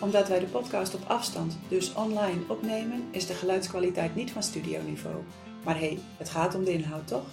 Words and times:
Omdat 0.00 0.28
wij 0.28 0.38
de 0.38 0.46
podcast 0.46 0.94
op 0.94 1.00
afstand, 1.06 1.58
dus 1.68 1.94
online, 1.94 2.40
opnemen, 2.48 3.08
is 3.10 3.26
de 3.26 3.34
geluidskwaliteit 3.34 4.14
niet 4.14 4.30
van 4.30 4.42
studioniveau. 4.42 5.16
Maar 5.64 5.78
hé, 5.78 5.86
hey, 5.86 5.98
het 6.16 6.28
gaat 6.28 6.54
om 6.54 6.64
de 6.64 6.72
inhoud, 6.72 7.08
toch? 7.08 7.26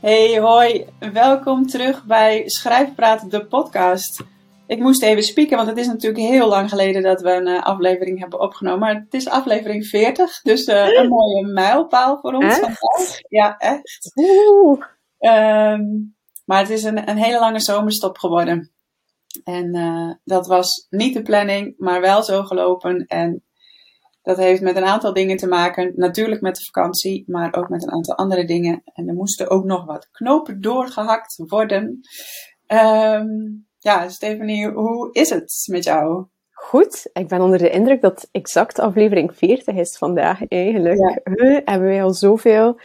Hey, 0.00 0.40
hoi. 0.40 0.86
Welkom 1.12 1.66
terug 1.66 2.04
bij 2.04 2.48
Schrijfpraat, 2.48 3.30
de 3.30 3.46
podcast. 3.46 4.24
Ik 4.66 4.78
moest 4.78 5.02
even 5.02 5.22
spieken, 5.22 5.56
want 5.56 5.68
het 5.68 5.78
is 5.78 5.86
natuurlijk 5.86 6.22
heel 6.22 6.48
lang 6.48 6.68
geleden 6.68 7.02
dat 7.02 7.20
we 7.20 7.32
een 7.32 7.48
uh, 7.48 7.62
aflevering 7.62 8.18
hebben 8.18 8.40
opgenomen. 8.40 8.80
Maar 8.80 8.94
het 8.94 9.14
is 9.14 9.28
aflevering 9.28 9.86
40, 9.86 10.40
dus 10.42 10.66
uh, 10.66 10.98
een 10.98 11.08
mooie 11.08 11.46
mijlpaal 11.46 12.18
voor 12.20 12.32
ons 12.32 12.44
Echt? 12.44 12.58
vandaag. 12.60 13.18
Ja, 13.28 13.56
echt. 13.58 14.12
Oeh. 14.14 14.84
Um, 15.18 16.16
maar 16.44 16.58
het 16.58 16.70
is 16.70 16.84
een, 16.84 17.08
een 17.08 17.16
hele 17.16 17.38
lange 17.38 17.60
zomerstop 17.60 18.18
geworden. 18.18 18.72
En 19.44 19.76
uh, 19.76 20.14
dat 20.24 20.46
was 20.46 20.86
niet 20.90 21.14
de 21.14 21.22
planning, 21.22 21.74
maar 21.76 22.00
wel 22.00 22.22
zo 22.22 22.42
gelopen. 22.42 23.06
En 23.06 23.44
dat 24.22 24.36
heeft 24.36 24.60
met 24.60 24.76
een 24.76 24.84
aantal 24.84 25.12
dingen 25.12 25.36
te 25.36 25.48
maken. 25.48 25.92
Natuurlijk 25.96 26.40
met 26.40 26.56
de 26.56 26.64
vakantie, 26.64 27.24
maar 27.26 27.54
ook 27.54 27.68
met 27.68 27.82
een 27.82 27.92
aantal 27.92 28.16
andere 28.16 28.44
dingen. 28.44 28.82
En 28.84 29.08
er 29.08 29.14
moesten 29.14 29.50
ook 29.50 29.64
nog 29.64 29.84
wat 29.84 30.08
knopen 30.10 30.60
doorgehakt 30.60 31.42
worden. 31.46 32.00
Um, 32.66 33.68
ja, 33.78 34.08
Stephanie, 34.08 34.68
hoe 34.68 35.12
is 35.12 35.30
het 35.30 35.66
met 35.70 35.84
jou? 35.84 36.26
Goed, 36.50 37.10
ik 37.12 37.28
ben 37.28 37.40
onder 37.40 37.58
de 37.58 37.70
indruk 37.70 38.00
dat 38.00 38.28
exact 38.32 38.78
aflevering 38.78 39.36
40 39.36 39.74
is 39.74 39.98
vandaag 39.98 40.48
eigenlijk. 40.48 40.98
Ja. 40.98 41.20
We 41.22 41.62
hebben 41.64 41.88
wij 41.88 42.02
al 42.02 42.12
zoveel 42.12 42.80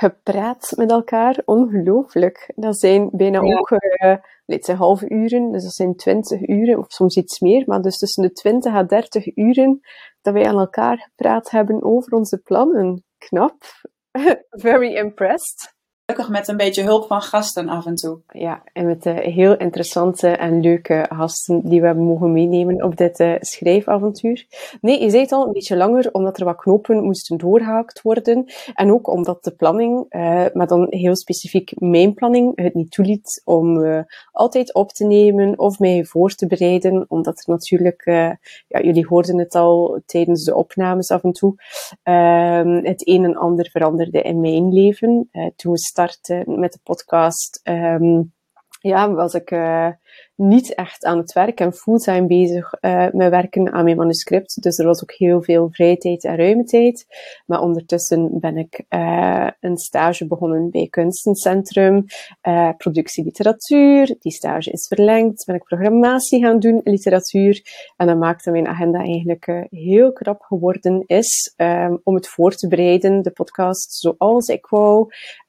gepraat 0.00 0.72
met 0.76 0.90
elkaar. 0.90 1.42
Ongelooflijk. 1.44 2.52
Dat 2.54 2.78
zijn 2.78 3.08
bijna 3.12 3.42
ja. 3.42 3.58
ook, 3.58 3.70
uh, 3.70 4.16
dit 4.46 4.64
zijn 4.64 4.76
halve 4.76 5.08
uren, 5.08 5.52
dus 5.52 5.62
dat 5.62 5.72
zijn 5.72 5.96
20 5.96 6.48
uren, 6.48 6.78
of 6.78 6.84
soms 6.88 7.16
iets 7.16 7.40
meer, 7.40 7.62
maar 7.66 7.82
dus 7.82 7.96
tussen 7.96 8.22
de 8.22 8.32
20 8.32 8.74
à 8.74 8.84
30 8.84 9.36
uren 9.36 9.80
dat 10.20 10.34
wij 10.34 10.46
aan 10.46 10.58
elkaar 10.58 10.98
gepraat 10.98 11.50
hebben 11.50 11.82
over 11.82 12.12
onze 12.12 12.38
plannen. 12.38 13.04
Knap. 13.18 13.56
Very 14.66 14.94
impressed. 14.94 15.78
Gelukkig 16.10 16.38
met 16.38 16.48
een 16.48 16.56
beetje 16.56 16.82
hulp 16.82 17.06
van 17.06 17.22
gasten 17.22 17.68
af 17.68 17.86
en 17.86 17.94
toe. 17.94 18.18
Ja, 18.28 18.62
en 18.72 18.86
met 18.86 19.04
heel 19.04 19.56
interessante 19.56 20.28
en 20.28 20.60
leuke 20.60 21.06
gasten 21.08 21.68
die 21.68 21.80
we 21.80 21.86
hebben 21.86 22.04
mogen 22.04 22.32
meenemen 22.32 22.82
op 22.84 22.96
dit 22.96 23.20
uh, 23.20 23.34
schrijfavontuur. 23.40 24.46
Nee, 24.80 25.02
je 25.02 25.10
zei 25.10 25.22
het 25.22 25.32
al, 25.32 25.46
een 25.46 25.52
beetje 25.52 25.76
langer, 25.76 26.08
omdat 26.12 26.38
er 26.38 26.44
wat 26.44 26.56
knopen 26.56 27.04
moesten 27.04 27.38
doorgehaakt 27.38 28.02
worden. 28.02 28.44
En 28.74 28.92
ook 28.92 29.08
omdat 29.08 29.44
de 29.44 29.50
planning, 29.50 30.06
uh, 30.10 30.44
maar 30.52 30.66
dan 30.66 30.86
heel 30.88 31.16
specifiek 31.16 31.72
mijn 31.80 32.14
planning, 32.14 32.60
het 32.62 32.74
niet 32.74 32.90
toeliet 32.90 33.42
om 33.44 33.84
altijd 34.32 34.74
op 34.74 34.90
te 34.90 35.04
nemen 35.04 35.58
of 35.58 35.78
mij 35.78 36.04
voor 36.04 36.30
te 36.30 36.46
bereiden. 36.46 37.04
Omdat 37.08 37.42
natuurlijk, 37.46 38.02
ja, 38.68 38.80
jullie 38.82 39.06
hoorden 39.06 39.38
het 39.38 39.54
al 39.54 40.00
tijdens 40.06 40.44
de 40.44 40.54
opnames 40.54 41.10
af 41.10 41.22
en 41.22 41.32
toe, 41.32 41.54
ehm, 42.02 42.84
het 42.84 43.08
een 43.08 43.24
en 43.24 43.36
ander 43.36 43.68
veranderde 43.70 44.22
in 44.22 44.40
mijn 44.40 44.72
leven. 44.72 45.28
toen 45.56 45.72
we 45.72 45.78
met 46.44 46.72
de 46.72 46.78
podcast, 46.82 47.60
um, 47.62 48.34
ja, 48.80 49.12
was 49.12 49.34
ik 49.34 49.50
uh, 49.50 49.88
niet 50.34 50.74
echt 50.74 51.04
aan 51.04 51.18
het 51.18 51.32
werk 51.32 51.60
en 51.60 51.72
fulltime 51.72 52.26
bezig 52.26 52.72
uh, 52.80 53.06
met 53.12 53.30
werken 53.30 53.72
aan 53.72 53.84
mijn 53.84 53.96
manuscript. 53.96 54.62
Dus 54.62 54.78
er 54.78 54.86
was 54.86 55.02
ook 55.02 55.12
heel 55.12 55.42
veel 55.42 55.68
vrije 55.70 55.96
tijd 55.96 56.24
en 56.24 56.36
ruime 56.36 56.64
tijd. 56.64 57.06
Maar 57.46 57.60
ondertussen 57.60 58.40
ben 58.40 58.56
ik 58.56 58.84
uh, 58.88 59.48
een 59.60 59.76
stage 59.76 60.26
begonnen 60.26 60.70
bij 60.70 60.86
Kunstencentrum, 60.90 62.04
productie 62.76 63.24
literatuur. 63.24 64.16
Die 64.18 64.32
stage 64.32 64.70
is 64.70 64.86
verlengd. 64.86 65.44
Ben 65.44 65.54
ik 65.54 65.64
programmatie 65.64 66.42
gaan 66.42 66.58
doen, 66.58 66.80
literatuur. 66.84 67.62
En 67.96 68.06
dat 68.06 68.18
maakte 68.18 68.50
mijn 68.50 68.68
agenda 68.68 68.98
eigenlijk 68.98 69.66
heel 69.70 70.12
krap 70.12 70.42
geworden 70.42 71.04
is 71.06 71.54
um, 71.56 72.00
om 72.02 72.14
het 72.14 72.28
voor 72.28 72.54
te 72.54 72.68
bereiden, 72.68 73.22
de 73.22 73.30
podcast 73.30 73.92
zoals 73.92 74.48
ik 74.48 74.66
wou. 74.66 75.00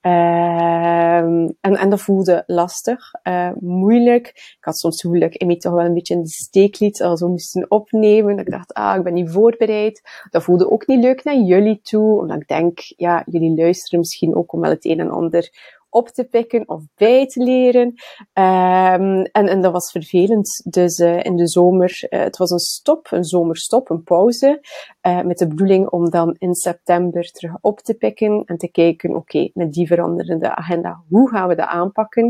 Um, 0.02 1.58
en, 1.62 1.76
en 1.76 1.90
dat 1.90 2.02
voelde 2.02 2.44
lastig, 2.46 3.12
moeilijk. 3.60 4.58
Ik 4.62 4.68
had 4.68 4.78
soms 4.78 4.94
het 4.94 5.04
gevoel 5.04 5.20
dat 5.20 5.34
ik 5.34 5.42
Emmy 5.42 5.58
toch 5.58 5.74
wel 5.74 5.86
een 5.86 5.94
beetje 5.94 6.14
in 6.14 6.22
de 6.22 6.30
steek 6.30 6.80
liet 6.80 7.00
moesten 7.20 7.72
opnemen. 7.72 8.36
Dat 8.36 8.46
ik 8.46 8.52
dacht, 8.52 8.74
ah, 8.74 8.98
ik 8.98 9.04
ben 9.04 9.14
niet 9.14 9.32
voorbereid. 9.32 10.02
Dat 10.30 10.44
voelde 10.44 10.72
ook 10.72 10.88
niet 10.88 11.04
leuk 11.04 11.24
naar 11.24 11.38
jullie 11.38 11.80
toe, 11.82 12.20
omdat 12.20 12.42
ik 12.42 12.48
denk, 12.48 12.80
ja, 12.80 13.24
jullie 13.26 13.56
luisteren 13.56 14.00
misschien 14.00 14.36
ook 14.36 14.54
om 14.54 14.62
wel 14.62 14.70
het 14.70 14.86
een 14.86 15.00
en 15.00 15.10
ander 15.10 15.50
op 15.91 16.07
te 16.07 16.24
pikken 16.24 16.69
of 16.69 16.84
bij 16.96 17.25
te 17.25 17.44
leren. 17.44 17.88
Um, 17.88 19.22
en, 19.22 19.47
en 19.47 19.62
dat 19.62 19.72
was 19.72 19.91
vervelend. 19.91 20.62
Dus 20.69 21.00
uh, 21.00 21.24
in 21.24 21.35
de 21.35 21.47
zomer, 21.47 22.07
uh, 22.09 22.19
het 22.19 22.38
was 22.38 22.52
een 22.52 22.59
stop, 22.59 23.07
een 23.09 23.24
zomerstop, 23.24 23.90
een 23.90 24.03
pauze, 24.03 24.59
uh, 25.07 25.22
met 25.22 25.38
de 25.38 25.47
bedoeling 25.47 25.90
om 25.90 26.09
dan 26.09 26.35
in 26.38 26.53
september 26.53 27.24
terug 27.24 27.57
op 27.62 27.79
te 27.79 27.94
pikken 27.94 28.44
en 28.46 28.57
te 28.57 28.72
kijken, 28.72 29.16
oké, 29.16 29.50
met 29.53 29.72
die 29.72 29.88
veranderende 29.88 30.56
agenda, 30.56 31.03
hoe 31.09 31.29
gaan 31.29 31.47
we 31.47 31.56
dat 31.56 31.68
aanpakken? 31.68 32.25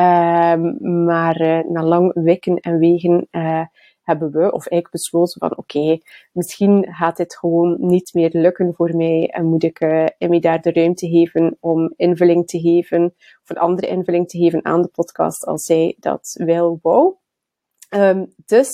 Um, 0.00 0.76
maar 1.04 1.64
na 1.68 1.82
lang 1.82 2.10
wikken 2.14 2.56
en 2.56 2.78
wegen 2.78 3.28
hebben 4.08 4.30
we, 4.30 4.52
of 4.52 4.66
eigenlijk 4.66 4.90
besloten 4.90 5.40
van 5.40 5.56
oké, 5.56 5.98
misschien 6.32 6.86
gaat 6.90 7.16
dit 7.16 7.36
gewoon 7.36 7.76
niet 7.78 8.14
meer 8.14 8.30
lukken 8.32 8.74
voor 8.74 8.96
mij 8.96 9.28
en 9.30 9.46
moet 9.46 9.62
ik 9.62 9.80
uh, 9.80 10.06
Emmy 10.18 10.40
daar 10.40 10.60
de 10.60 10.72
ruimte 10.72 11.08
geven 11.08 11.56
om 11.60 11.92
invulling 11.96 12.46
te 12.46 12.60
geven, 12.60 13.04
of 13.42 13.50
een 13.50 13.58
andere 13.58 13.86
invulling 13.86 14.28
te 14.28 14.38
geven 14.38 14.64
aan 14.64 14.82
de 14.82 14.88
podcast 14.88 15.44
als 15.46 15.62
zij 15.62 15.96
dat 15.98 16.40
wel 16.44 16.78
wou. 16.82 17.14
Um, 17.94 18.32
dus 18.46 18.70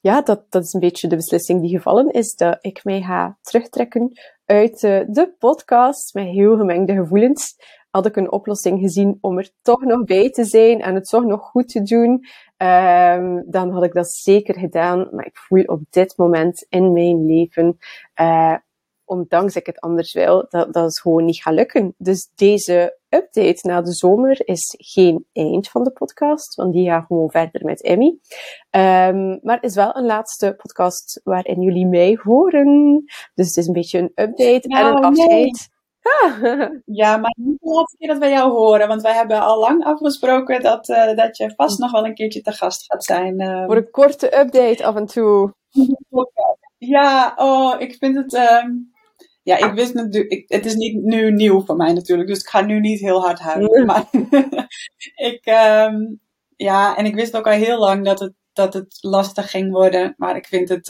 ja, 0.00 0.22
dat, 0.22 0.46
dat 0.48 0.62
is 0.62 0.72
een 0.72 0.80
beetje 0.80 1.08
de 1.08 1.16
beslissing 1.16 1.60
die 1.60 1.76
gevallen 1.76 2.10
is, 2.10 2.34
dat 2.34 2.58
ik 2.60 2.84
mij 2.84 3.02
ga 3.02 3.38
terugtrekken 3.40 4.12
uit 4.44 4.82
uh, 4.82 5.00
de 5.06 5.34
podcast 5.38 6.14
met 6.14 6.26
heel 6.26 6.56
gemengde 6.56 6.94
gevoelens. 6.94 7.56
Had 7.90 8.06
ik 8.06 8.16
een 8.16 8.32
oplossing 8.32 8.80
gezien 8.80 9.18
om 9.20 9.38
er 9.38 9.50
toch 9.62 9.84
nog 9.84 10.04
bij 10.04 10.30
te 10.30 10.44
zijn 10.44 10.80
en 10.80 10.94
het 10.94 11.08
toch 11.08 11.24
nog 11.24 11.40
goed 11.40 11.68
te 11.68 11.82
doen, 11.82 12.24
um, 12.64 13.44
dan 13.46 13.70
had 13.70 13.84
ik 13.84 13.92
dat 13.92 14.10
zeker 14.10 14.58
gedaan. 14.58 15.08
Maar 15.12 15.26
ik 15.26 15.36
voel 15.36 15.62
op 15.62 15.80
dit 15.90 16.16
moment 16.16 16.66
in 16.68 16.92
mijn 16.92 17.26
leven, 17.26 17.78
uh, 18.20 18.56
ondanks 19.04 19.56
ik 19.56 19.66
het 19.66 19.80
anders 19.80 20.12
wil, 20.12 20.46
dat, 20.48 20.72
dat 20.72 20.84
het 20.84 21.00
gewoon 21.00 21.24
niet 21.24 21.42
gaat 21.42 21.54
lukken. 21.54 21.94
Dus 21.98 22.30
deze 22.34 22.98
update 23.08 23.68
na 23.68 23.82
de 23.82 23.92
zomer 23.92 24.48
is 24.48 24.74
geen 24.78 25.26
eind 25.32 25.68
van 25.68 25.84
de 25.84 25.90
podcast, 25.90 26.54
want 26.54 26.72
die 26.72 26.88
gaat 26.88 27.06
gewoon 27.06 27.30
verder 27.30 27.64
met 27.64 27.82
Emmy. 27.82 28.18
Um, 28.70 29.38
maar 29.42 29.62
is 29.62 29.74
wel 29.74 29.96
een 29.96 30.06
laatste 30.06 30.54
podcast 30.56 31.20
waarin 31.24 31.60
jullie 31.60 31.86
mij 31.86 32.18
horen. 32.22 33.04
Dus 33.34 33.46
het 33.46 33.56
is 33.56 33.66
een 33.66 33.72
beetje 33.72 33.98
een 33.98 34.12
update 34.14 34.68
nou, 34.68 34.86
en 34.86 34.96
een 34.96 35.04
afscheid. 35.04 35.30
Nee. 35.30 35.72
ja, 36.84 37.16
maar 37.16 37.34
niet 37.36 37.60
de 37.60 37.70
laatste 37.70 37.96
keer 37.96 38.08
dat 38.08 38.18
wij 38.18 38.30
jou 38.30 38.50
horen, 38.50 38.88
want 38.88 39.02
wij 39.02 39.14
hebben 39.14 39.40
al 39.40 39.58
lang 39.58 39.84
afgesproken 39.84 40.62
dat, 40.62 40.88
uh, 40.88 41.16
dat 41.16 41.36
je 41.36 41.52
vast 41.56 41.78
nog 41.78 41.90
wel 41.90 42.04
een 42.04 42.14
keertje 42.14 42.40
te 42.40 42.52
gast 42.52 42.84
gaat 42.84 43.04
zijn. 43.04 43.40
Uh... 43.40 43.64
Voor 43.64 43.76
een 43.76 43.90
korte 43.90 44.38
update 44.38 44.84
af 44.84 44.96
en 44.96 45.06
toe. 45.06 45.52
Ja, 46.78 47.32
oh, 47.36 47.80
ik 47.80 47.96
vind 47.96 48.16
het. 48.16 48.32
Uh, 48.32 48.64
ja, 49.42 49.56
ik 49.56 49.72
wist 49.72 49.94
natuurlijk. 49.94 50.44
Het 50.46 50.66
is 50.66 50.74
niet 50.74 51.02
nu 51.02 51.32
nieuw 51.32 51.64
voor 51.64 51.76
mij 51.76 51.92
natuurlijk, 51.92 52.28
dus 52.28 52.40
ik 52.40 52.48
ga 52.48 52.60
nu 52.60 52.80
niet 52.80 53.00
heel 53.00 53.20
hard 53.20 53.38
huilen. 53.38 53.80
Mm. 53.80 53.86
Maar 53.86 54.06
ik. 55.30 55.46
Um, 55.46 56.20
ja, 56.56 56.96
en 56.96 57.06
ik 57.06 57.14
wist 57.14 57.36
ook 57.36 57.46
al 57.46 57.52
heel 57.52 57.78
lang 57.78 58.04
dat 58.04 58.20
het, 58.20 58.32
dat 58.52 58.74
het 58.74 58.98
lastig 59.00 59.50
ging 59.50 59.72
worden, 59.72 60.14
maar 60.16 60.36
ik 60.36 60.46
vind 60.46 60.68
het. 60.68 60.86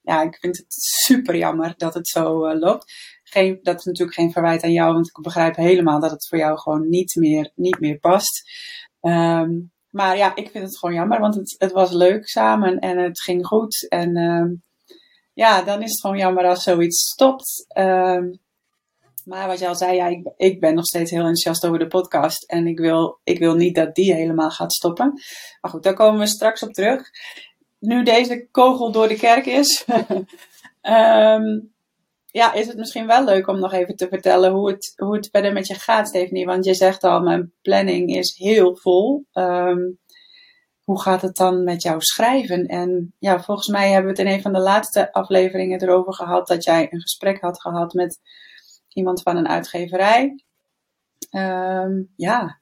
ja, 0.00 0.22
ik 0.22 0.36
vind 0.40 0.56
het 0.56 0.66
super 0.68 1.36
jammer 1.36 1.74
dat 1.76 1.94
het 1.94 2.08
zo 2.08 2.46
uh, 2.46 2.58
loopt 2.58 2.92
geen, 3.34 3.58
dat 3.62 3.78
is 3.78 3.84
natuurlijk 3.84 4.16
geen 4.16 4.32
verwijt 4.32 4.62
aan 4.62 4.72
jou, 4.72 4.92
want 4.92 5.06
ik 5.06 5.22
begrijp 5.22 5.56
helemaal 5.56 6.00
dat 6.00 6.10
het 6.10 6.28
voor 6.28 6.38
jou 6.38 6.58
gewoon 6.58 6.88
niet 6.88 7.14
meer, 7.14 7.50
niet 7.54 7.80
meer 7.80 7.98
past. 7.98 8.50
Um, 9.00 9.72
maar 9.90 10.16
ja, 10.16 10.36
ik 10.36 10.50
vind 10.50 10.64
het 10.64 10.78
gewoon 10.78 10.94
jammer, 10.94 11.20
want 11.20 11.34
het, 11.34 11.54
het 11.58 11.72
was 11.72 11.90
leuk 11.90 12.28
samen 12.28 12.78
en 12.78 12.98
het 12.98 13.20
ging 13.20 13.46
goed. 13.46 13.86
En 13.88 14.16
um, 14.16 14.62
ja, 15.32 15.62
dan 15.62 15.82
is 15.82 15.90
het 15.90 16.00
gewoon 16.00 16.18
jammer 16.18 16.44
als 16.44 16.62
zoiets 16.62 17.10
stopt. 17.10 17.66
Um, 17.78 18.42
maar 19.24 19.46
wat 19.46 19.58
je 19.58 19.68
al 19.68 19.74
zei, 19.74 19.96
ja, 19.96 20.06
ik, 20.06 20.32
ik 20.36 20.60
ben 20.60 20.74
nog 20.74 20.84
steeds 20.84 21.10
heel 21.10 21.20
enthousiast 21.20 21.66
over 21.66 21.78
de 21.78 21.86
podcast. 21.86 22.44
En 22.44 22.66
ik 22.66 22.78
wil, 22.78 23.20
ik 23.24 23.38
wil 23.38 23.54
niet 23.54 23.74
dat 23.74 23.94
die 23.94 24.14
helemaal 24.14 24.50
gaat 24.50 24.72
stoppen. 24.72 25.12
Maar 25.60 25.70
goed, 25.70 25.82
daar 25.82 25.94
komen 25.94 26.20
we 26.20 26.26
straks 26.26 26.62
op 26.62 26.72
terug. 26.72 27.10
Nu 27.78 28.02
deze 28.02 28.48
kogel 28.50 28.92
door 28.92 29.08
de 29.08 29.16
kerk 29.16 29.46
is. 29.46 29.84
ja, 32.34 32.52
is 32.52 32.66
het 32.66 32.76
misschien 32.76 33.06
wel 33.06 33.24
leuk 33.24 33.46
om 33.46 33.58
nog 33.58 33.72
even 33.72 33.96
te 33.96 34.08
vertellen 34.08 34.52
hoe 34.52 34.70
het, 34.70 34.92
hoe 34.96 35.14
het 35.16 35.28
verder 35.30 35.52
met 35.52 35.66
je 35.66 35.74
gaat, 35.74 36.08
Stephanie. 36.08 36.46
Want 36.46 36.64
je 36.64 36.74
zegt 36.74 37.04
al, 37.04 37.20
mijn 37.20 37.52
planning 37.62 38.14
is 38.14 38.36
heel 38.36 38.76
vol. 38.76 39.26
Ehm, 39.32 39.80
hoe 40.84 41.00
gaat 41.00 41.22
het 41.22 41.36
dan 41.36 41.64
met 41.64 41.82
jouw 41.82 42.00
schrijven? 42.00 42.66
En 42.66 43.14
ja, 43.18 43.42
volgens 43.42 43.68
mij 43.68 43.90
hebben 43.90 44.14
we 44.14 44.20
het 44.20 44.28
in 44.28 44.34
een 44.34 44.42
van 44.42 44.52
de 44.52 44.60
laatste 44.60 45.12
afleveringen 45.12 45.82
erover 45.82 46.14
gehad 46.14 46.46
dat 46.46 46.64
jij 46.64 46.88
een 46.90 47.00
gesprek 47.00 47.40
had 47.40 47.60
gehad 47.60 47.92
met 47.92 48.20
iemand 48.88 49.22
van 49.22 49.36
een 49.36 49.48
uitgeverij. 49.48 50.44
Ehm, 51.30 52.02
ja, 52.16 52.60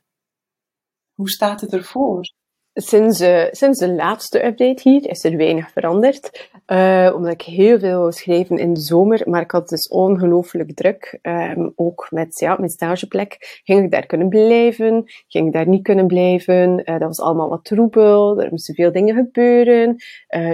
hoe 1.15 1.31
staat 1.31 1.61
het 1.61 1.73
ervoor? 1.73 2.33
Sinds, 2.75 3.25
sinds 3.51 3.79
de 3.79 3.93
laatste 3.93 4.45
update 4.45 4.89
hier 4.89 5.09
is 5.09 5.25
er 5.25 5.37
weinig 5.37 5.71
veranderd. 5.71 6.51
Uh, 6.67 7.13
omdat 7.15 7.33
ik 7.33 7.43
heel 7.43 7.79
veel 7.79 8.05
geschreven 8.05 8.59
in 8.59 8.73
de 8.73 8.81
zomer, 8.81 9.23
maar 9.25 9.41
ik 9.41 9.51
had 9.51 9.69
dus 9.69 9.89
ongelooflijk 9.89 10.75
druk. 10.75 11.19
Um, 11.23 11.73
ook 11.77 12.07
met 12.11 12.39
ja, 12.39 12.57
mijn 12.57 12.71
stageplek. 12.71 13.61
Ging 13.65 13.85
ik 13.85 13.91
daar 13.91 14.07
kunnen 14.07 14.29
blijven? 14.29 15.05
Ging 15.29 15.47
ik 15.47 15.53
daar 15.53 15.69
niet 15.69 15.83
kunnen 15.83 16.07
blijven? 16.07 16.79
Uh, 16.79 16.85
dat 16.85 17.03
was 17.03 17.21
allemaal 17.21 17.49
wat 17.49 17.65
troebel. 17.65 18.43
Er 18.43 18.51
moesten 18.51 18.75
veel 18.75 18.93
dingen 18.93 19.15
gebeuren. 19.15 19.97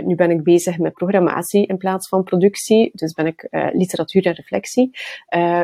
nu 0.04 0.14
ben 0.14 0.30
ik 0.30 0.42
bezig 0.42 0.78
met 0.78 0.92
programmatie 0.92 1.66
in 1.66 1.76
plaats 1.76 2.08
van 2.08 2.22
productie. 2.22 2.90
Dus 2.92 3.12
ben 3.12 3.26
ik 3.26 3.48
literatuur 3.72 4.26
en 4.26 4.32
reflectie. 4.32 4.90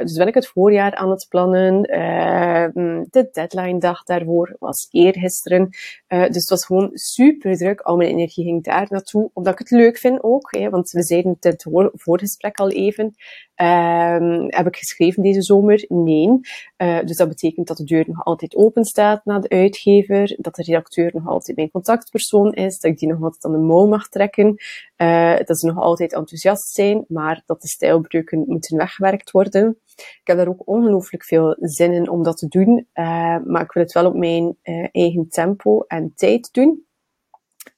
dus 0.02 0.16
ben 0.16 0.26
ik 0.26 0.34
het 0.34 0.46
voorjaar 0.46 0.94
aan 0.94 1.10
het 1.10 1.26
plannen. 1.28 1.82
Ehm, 1.82 3.04
de 3.10 3.28
deadline 3.32 3.78
dag 3.78 4.02
daarvoor 4.02 4.56
was 4.58 4.88
eergisteren. 4.90 5.68
Dus 6.14 6.36
het 6.36 6.48
was 6.48 6.66
gewoon 6.66 6.90
super 6.92 7.56
druk. 7.56 7.80
Al 7.80 7.96
mijn 7.96 8.10
energie 8.10 8.44
ging 8.44 8.64
daar 8.64 8.86
naartoe, 8.88 9.30
omdat 9.32 9.52
ik 9.52 9.58
het 9.58 9.70
leuk 9.70 9.98
vind 9.98 10.22
ook. 10.22 10.56
Hè, 10.56 10.70
want 10.70 10.90
we 10.90 11.02
zeiden 11.02 11.32
het 11.40 11.44
het 11.44 11.66
voorgesprek 11.92 12.58
al 12.58 12.70
even. 12.70 13.14
Um, 13.56 14.46
heb 14.48 14.66
ik 14.66 14.76
geschreven 14.76 15.22
deze 15.22 15.42
zomer? 15.42 15.84
Nee. 15.88 16.28
Uh, 16.76 17.00
dus 17.04 17.16
dat 17.16 17.28
betekent 17.28 17.66
dat 17.66 17.76
de 17.76 17.84
deur 17.84 18.04
nog 18.06 18.24
altijd 18.24 18.54
open 18.56 18.84
staat 18.84 19.24
naar 19.24 19.40
de 19.40 19.48
uitgever, 19.48 20.36
dat 20.40 20.54
de 20.54 20.62
redacteur 20.62 21.10
nog 21.14 21.26
altijd 21.26 21.56
mijn 21.56 21.70
contactpersoon 21.70 22.52
is, 22.52 22.78
dat 22.78 22.90
ik 22.90 22.98
die 22.98 23.08
nog 23.08 23.22
altijd 23.22 23.44
aan 23.44 23.52
de 23.52 23.58
mouw 23.58 23.86
mag 23.86 24.08
trekken, 24.08 24.56
uh, 24.96 25.36
dat 25.44 25.58
ze 25.58 25.66
nog 25.66 25.78
altijd 25.78 26.12
enthousiast 26.12 26.74
zijn, 26.74 27.04
maar 27.08 27.42
dat 27.46 27.62
de 27.62 27.68
stijlbreuken 27.68 28.44
moeten 28.46 28.76
weggewerkt 28.76 29.30
worden. 29.30 29.78
Ik 29.96 30.20
heb 30.24 30.36
daar 30.36 30.48
ook 30.48 30.68
ongelooflijk 30.68 31.24
veel 31.24 31.56
zin 31.60 31.92
in 31.92 32.08
om 32.08 32.22
dat 32.22 32.36
te 32.36 32.48
doen, 32.48 32.88
uh, 32.94 33.36
maar 33.44 33.62
ik 33.62 33.72
wil 33.72 33.82
het 33.82 33.92
wel 33.92 34.06
op 34.06 34.14
mijn 34.14 34.56
eigen 34.92 35.28
tempo 35.28 35.80
en 35.80 36.12
tijd 36.14 36.52
doen. 36.52 36.86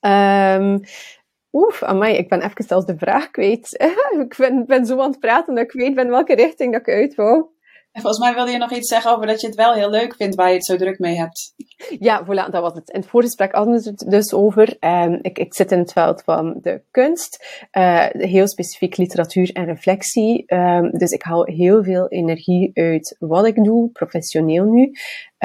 Um, 0.00 0.80
Oef, 1.56 1.82
amai, 1.82 2.16
ik 2.16 2.28
ben 2.28 2.42
even 2.42 2.64
zelfs 2.64 2.86
de 2.86 2.98
vraag 2.98 3.30
kwijt. 3.30 3.72
ik 4.28 4.34
ben, 4.36 4.66
ben 4.66 4.86
zo 4.86 5.00
aan 5.00 5.10
het 5.10 5.20
praten 5.20 5.54
dat 5.54 5.64
ik 5.64 5.72
weet 5.72 5.94
ben 5.94 6.08
welke 6.08 6.34
richting 6.34 6.72
dat 6.72 6.80
ik 6.80 6.94
uit 6.94 7.14
wou. 7.14 7.55
En 7.96 8.02
volgens 8.02 8.24
mij 8.24 8.34
wilde 8.34 8.50
je 8.50 8.58
nog 8.58 8.72
iets 8.72 8.88
zeggen 8.88 9.12
over 9.12 9.26
dat 9.26 9.40
je 9.40 9.46
het 9.46 9.56
wel 9.56 9.72
heel 9.72 9.90
leuk 9.90 10.14
vindt 10.14 10.34
waar 10.34 10.48
je 10.48 10.54
het 10.54 10.64
zo 10.64 10.76
druk 10.76 10.98
mee 10.98 11.16
hebt. 11.16 11.54
Ja, 11.98 12.24
voilà, 12.24 12.50
dat 12.50 12.62
was 12.62 12.74
het. 12.74 12.90
In 12.90 13.00
het 13.00 13.08
voorgesprek 13.08 13.52
hadden 13.52 13.74
we 13.74 13.88
het 13.90 14.04
dus 14.08 14.32
over. 14.32 14.76
Um, 14.80 15.18
ik, 15.22 15.38
ik 15.38 15.54
zit 15.54 15.72
in 15.72 15.78
het 15.78 15.92
veld 15.92 16.22
van 16.22 16.58
de 16.62 16.82
kunst, 16.90 17.44
uh, 17.72 18.06
heel 18.10 18.48
specifiek 18.48 18.96
literatuur 18.96 19.50
en 19.52 19.64
reflectie. 19.64 20.54
Um, 20.54 20.90
dus 20.90 21.10
ik 21.10 21.22
haal 21.22 21.44
heel 21.44 21.84
veel 21.84 22.08
energie 22.08 22.70
uit 22.74 23.16
wat 23.18 23.46
ik 23.46 23.64
doe, 23.64 23.90
professioneel 23.90 24.64
nu. 24.64 24.92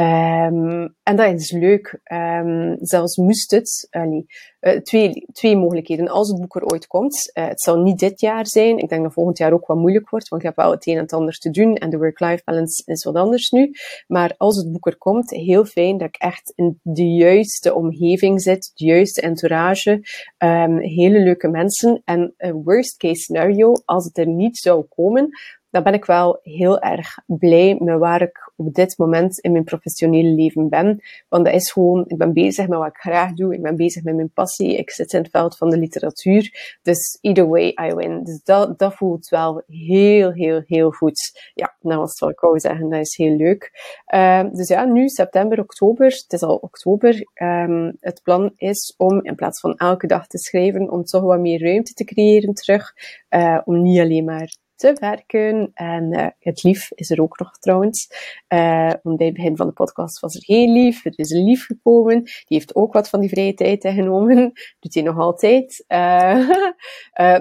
Um, 0.01 0.95
en 1.03 1.15
dat 1.15 1.33
is 1.33 1.51
leuk. 1.51 1.99
Um, 2.13 2.77
zelfs 2.79 3.17
moest 3.17 3.51
het, 3.51 3.87
uh, 3.91 4.21
uh, 4.61 4.79
twee, 4.81 5.25
twee 5.31 5.57
mogelijkheden. 5.57 6.07
Als 6.07 6.27
het 6.29 6.39
boek 6.39 6.55
er 6.55 6.65
ooit 6.65 6.87
komt, 6.87 7.31
uh, 7.33 7.47
het 7.47 7.61
zal 7.61 7.81
niet 7.81 7.99
dit 7.99 8.21
jaar 8.21 8.47
zijn. 8.47 8.77
Ik 8.77 8.89
denk 8.89 9.03
dat 9.03 9.13
volgend 9.13 9.37
jaar 9.37 9.53
ook 9.53 9.67
wat 9.67 9.77
moeilijk 9.77 10.09
wordt, 10.09 10.27
want 10.27 10.41
ik 10.41 10.47
heb 10.47 10.57
wel 10.57 10.71
het 10.71 10.87
een 10.87 10.95
en 10.95 11.01
het 11.01 11.13
ander 11.13 11.37
te 11.37 11.49
doen. 11.49 11.75
En 11.75 11.89
de 11.89 11.97
work-life 11.97 12.41
balance 12.45 12.83
is 12.85 13.03
wat 13.03 13.15
anders 13.15 13.49
nu. 13.49 13.71
Maar 14.07 14.33
als 14.37 14.57
het 14.57 14.71
boek 14.71 14.87
er 14.87 14.97
komt, 14.97 15.29
heel 15.29 15.65
fijn 15.65 15.97
dat 15.97 16.07
ik 16.07 16.15
echt 16.15 16.53
in 16.55 16.79
de 16.83 17.07
juiste 17.07 17.73
omgeving 17.73 18.41
zit, 18.41 18.71
de 18.73 18.85
juiste 18.85 19.21
entourage, 19.21 19.91
um, 20.37 20.79
hele 20.79 21.19
leuke 21.19 21.47
mensen. 21.47 22.01
En 22.05 22.33
worst 22.63 22.97
case 22.97 23.21
scenario, 23.21 23.73
als 23.85 24.05
het 24.05 24.17
er 24.17 24.27
niet 24.27 24.57
zou 24.57 24.85
komen, 24.95 25.29
dan 25.71 25.83
ben 25.83 25.93
ik 25.93 26.05
wel 26.05 26.39
heel 26.41 26.79
erg 26.79 27.17
blij 27.25 27.77
met 27.79 27.97
waar 27.97 28.21
ik 28.21 28.51
op 28.55 28.73
dit 28.73 28.97
moment 28.97 29.39
in 29.39 29.51
mijn 29.51 29.63
professionele 29.63 30.29
leven 30.29 30.69
ben. 30.69 31.01
Want 31.29 31.45
dat 31.45 31.53
is 31.53 31.71
gewoon, 31.71 32.03
ik 32.07 32.17
ben 32.17 32.33
bezig 32.33 32.67
met 32.67 32.77
wat 32.77 32.87
ik 32.87 32.97
graag 32.97 33.33
doe, 33.33 33.53
ik 33.53 33.61
ben 33.61 33.75
bezig 33.75 34.03
met 34.03 34.15
mijn 34.15 34.31
passie, 34.31 34.77
ik 34.77 34.91
zit 34.91 35.13
in 35.13 35.21
het 35.21 35.31
veld 35.31 35.57
van 35.57 35.69
de 35.69 35.77
literatuur. 35.77 36.77
Dus 36.81 37.17
either 37.21 37.47
way, 37.47 37.75
I 37.89 37.93
win. 37.93 38.23
Dus 38.23 38.43
dat, 38.43 38.79
dat 38.79 38.93
voelt 38.93 39.27
wel 39.27 39.63
heel, 39.67 40.31
heel, 40.31 40.61
heel 40.65 40.91
goed. 40.91 41.51
Ja, 41.53 41.75
dat 41.79 41.97
was 41.97 42.19
wat 42.19 42.29
ik 42.29 42.39
wou 42.39 42.59
zeggen, 42.59 42.89
dat 42.89 42.99
is 42.99 43.17
heel 43.17 43.35
leuk. 43.35 43.71
Uh, 44.13 44.43
dus 44.51 44.67
ja, 44.67 44.85
nu 44.85 45.07
september, 45.07 45.59
oktober, 45.59 46.05
het 46.05 46.33
is 46.33 46.41
al 46.41 46.55
oktober. 46.55 47.27
Um, 47.33 47.97
het 47.99 48.21
plan 48.23 48.51
is 48.55 48.93
om 48.97 49.23
in 49.23 49.35
plaats 49.35 49.59
van 49.59 49.75
elke 49.75 50.07
dag 50.07 50.27
te 50.27 50.37
schrijven, 50.37 50.91
om 50.91 51.03
toch 51.03 51.21
wat 51.21 51.39
meer 51.39 51.63
ruimte 51.63 51.93
te 51.93 52.03
creëren 52.03 52.53
terug. 52.53 52.93
Uh, 53.29 53.61
om 53.65 53.81
niet 53.81 53.99
alleen 53.99 54.23
maar 54.23 54.55
te 54.81 54.97
werken. 54.99 55.71
En 55.73 56.13
uh, 56.13 56.27
het 56.39 56.63
lief 56.63 56.91
is 56.91 57.09
er 57.09 57.21
ook 57.21 57.39
nog 57.39 57.57
trouwens. 57.57 58.07
Uh, 58.53 58.91
want 59.03 59.17
bij 59.17 59.25
het 59.25 59.35
begin 59.35 59.55
van 59.55 59.67
de 59.67 59.73
podcast 59.73 60.19
was 60.19 60.35
er 60.35 60.43
geen 60.43 60.71
lief. 60.71 61.05
Er 61.05 61.13
is 61.15 61.31
lief 61.31 61.65
gekomen. 61.65 62.23
Die 62.23 62.57
heeft 62.57 62.75
ook 62.75 62.93
wat 62.93 63.09
van 63.09 63.19
die 63.19 63.29
vrije 63.29 63.53
tijd 63.53 63.87
genomen. 63.87 64.35
Doet 64.79 64.93
hij 64.93 65.03
nog 65.03 65.17
altijd. 65.17 65.85
Uh, 65.87 66.49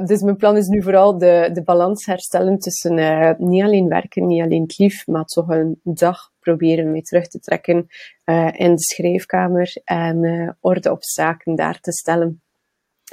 dus 0.08 0.20
mijn 0.22 0.36
plan 0.36 0.56
is 0.56 0.66
nu 0.66 0.82
vooral 0.82 1.18
de, 1.18 1.50
de 1.52 1.62
balans 1.62 2.06
herstellen 2.06 2.58
tussen 2.58 2.94
niet 3.38 3.62
alleen 3.62 3.88
werken, 3.88 4.26
niet 4.26 4.42
alleen 4.42 4.62
het 4.62 4.78
lief, 4.78 5.06
maar 5.06 5.24
toch 5.24 5.48
een 5.48 5.80
dag 5.82 6.18
proberen 6.40 6.90
mee 6.90 7.02
terug 7.02 7.28
te 7.28 7.38
trekken 7.38 7.86
in 8.52 8.74
de 8.74 8.82
schrijfkamer 8.82 9.80
en 9.84 10.56
orde 10.60 10.90
op 10.90 11.04
zaken 11.04 11.54
daar 11.54 11.80
te 11.80 11.92
stellen. 11.92 12.42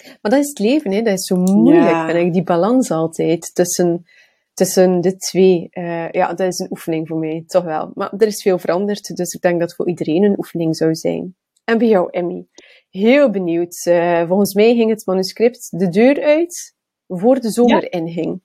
Maar 0.04 0.32
dat 0.32 0.40
is 0.40 0.48
het 0.48 0.60
leven, 0.60 0.92
hè. 0.92 1.02
dat 1.02 1.14
is 1.14 1.26
zo 1.26 1.36
moeilijk, 1.36 1.90
ja. 1.90 2.06
vind 2.10 2.26
ik, 2.26 2.34
die 2.34 2.44
balans 2.44 2.92
altijd 2.92 3.56
tussen, 3.56 4.06
tussen 4.54 5.02
de 5.02 5.16
twee. 5.16 5.68
Uh, 5.72 6.10
ja, 6.10 6.34
dat 6.34 6.48
is 6.48 6.60
een 6.60 6.72
oefening 6.72 7.08
voor 7.08 7.18
mij, 7.20 7.44
toch 7.48 7.64
wel. 7.64 7.92
Maar 7.94 8.14
er 8.18 8.28
is 8.28 8.42
veel 8.42 8.60
veranderd, 8.60 9.16
dus 9.16 9.34
ik 9.34 9.42
denk 9.42 9.60
dat 9.60 9.76
voor 9.76 9.88
iedereen 9.88 10.24
een 10.24 10.38
oefening 10.38 10.76
zou 10.76 10.96
zijn. 10.96 11.36
En 11.64 11.78
bij 11.78 11.88
jou, 11.88 12.08
Emmy. 12.12 12.48
Heel 12.90 13.30
benieuwd. 13.30 13.86
Uh, 13.86 14.28
volgens 14.28 14.54
mij 14.54 14.76
ging 14.76 14.90
het 14.90 15.06
manuscript 15.06 15.80
de 15.80 15.90
deur 15.90 16.24
uit 16.24 16.76
voor 17.08 17.40
de 17.40 17.52
zomer 17.52 17.84
ja. 17.84 17.90
inging. 17.90 18.42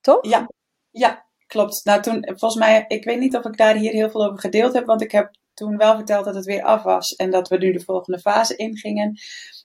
Toch? 0.00 0.26
Ja, 0.28 0.48
ja, 0.90 1.26
klopt. 1.46 1.84
Nou, 1.84 2.02
toen, 2.02 2.24
volgens 2.24 2.54
mij, 2.60 2.84
ik 2.88 3.04
weet 3.04 3.18
niet 3.18 3.36
of 3.36 3.44
ik 3.44 3.56
daar 3.56 3.76
hier 3.76 3.92
heel 3.92 4.10
veel 4.10 4.24
over 4.24 4.38
gedeeld 4.38 4.72
heb, 4.72 4.86
want 4.86 5.02
ik 5.02 5.12
heb 5.12 5.30
toen 5.56 5.76
wel 5.76 5.94
verteld 5.94 6.24
dat 6.24 6.34
het 6.34 6.44
weer 6.44 6.62
af 6.62 6.82
was 6.82 7.14
en 7.14 7.30
dat 7.30 7.48
we 7.48 7.56
nu 7.56 7.72
de 7.72 7.84
volgende 7.84 8.18
fase 8.18 8.56
ingingen. 8.56 9.18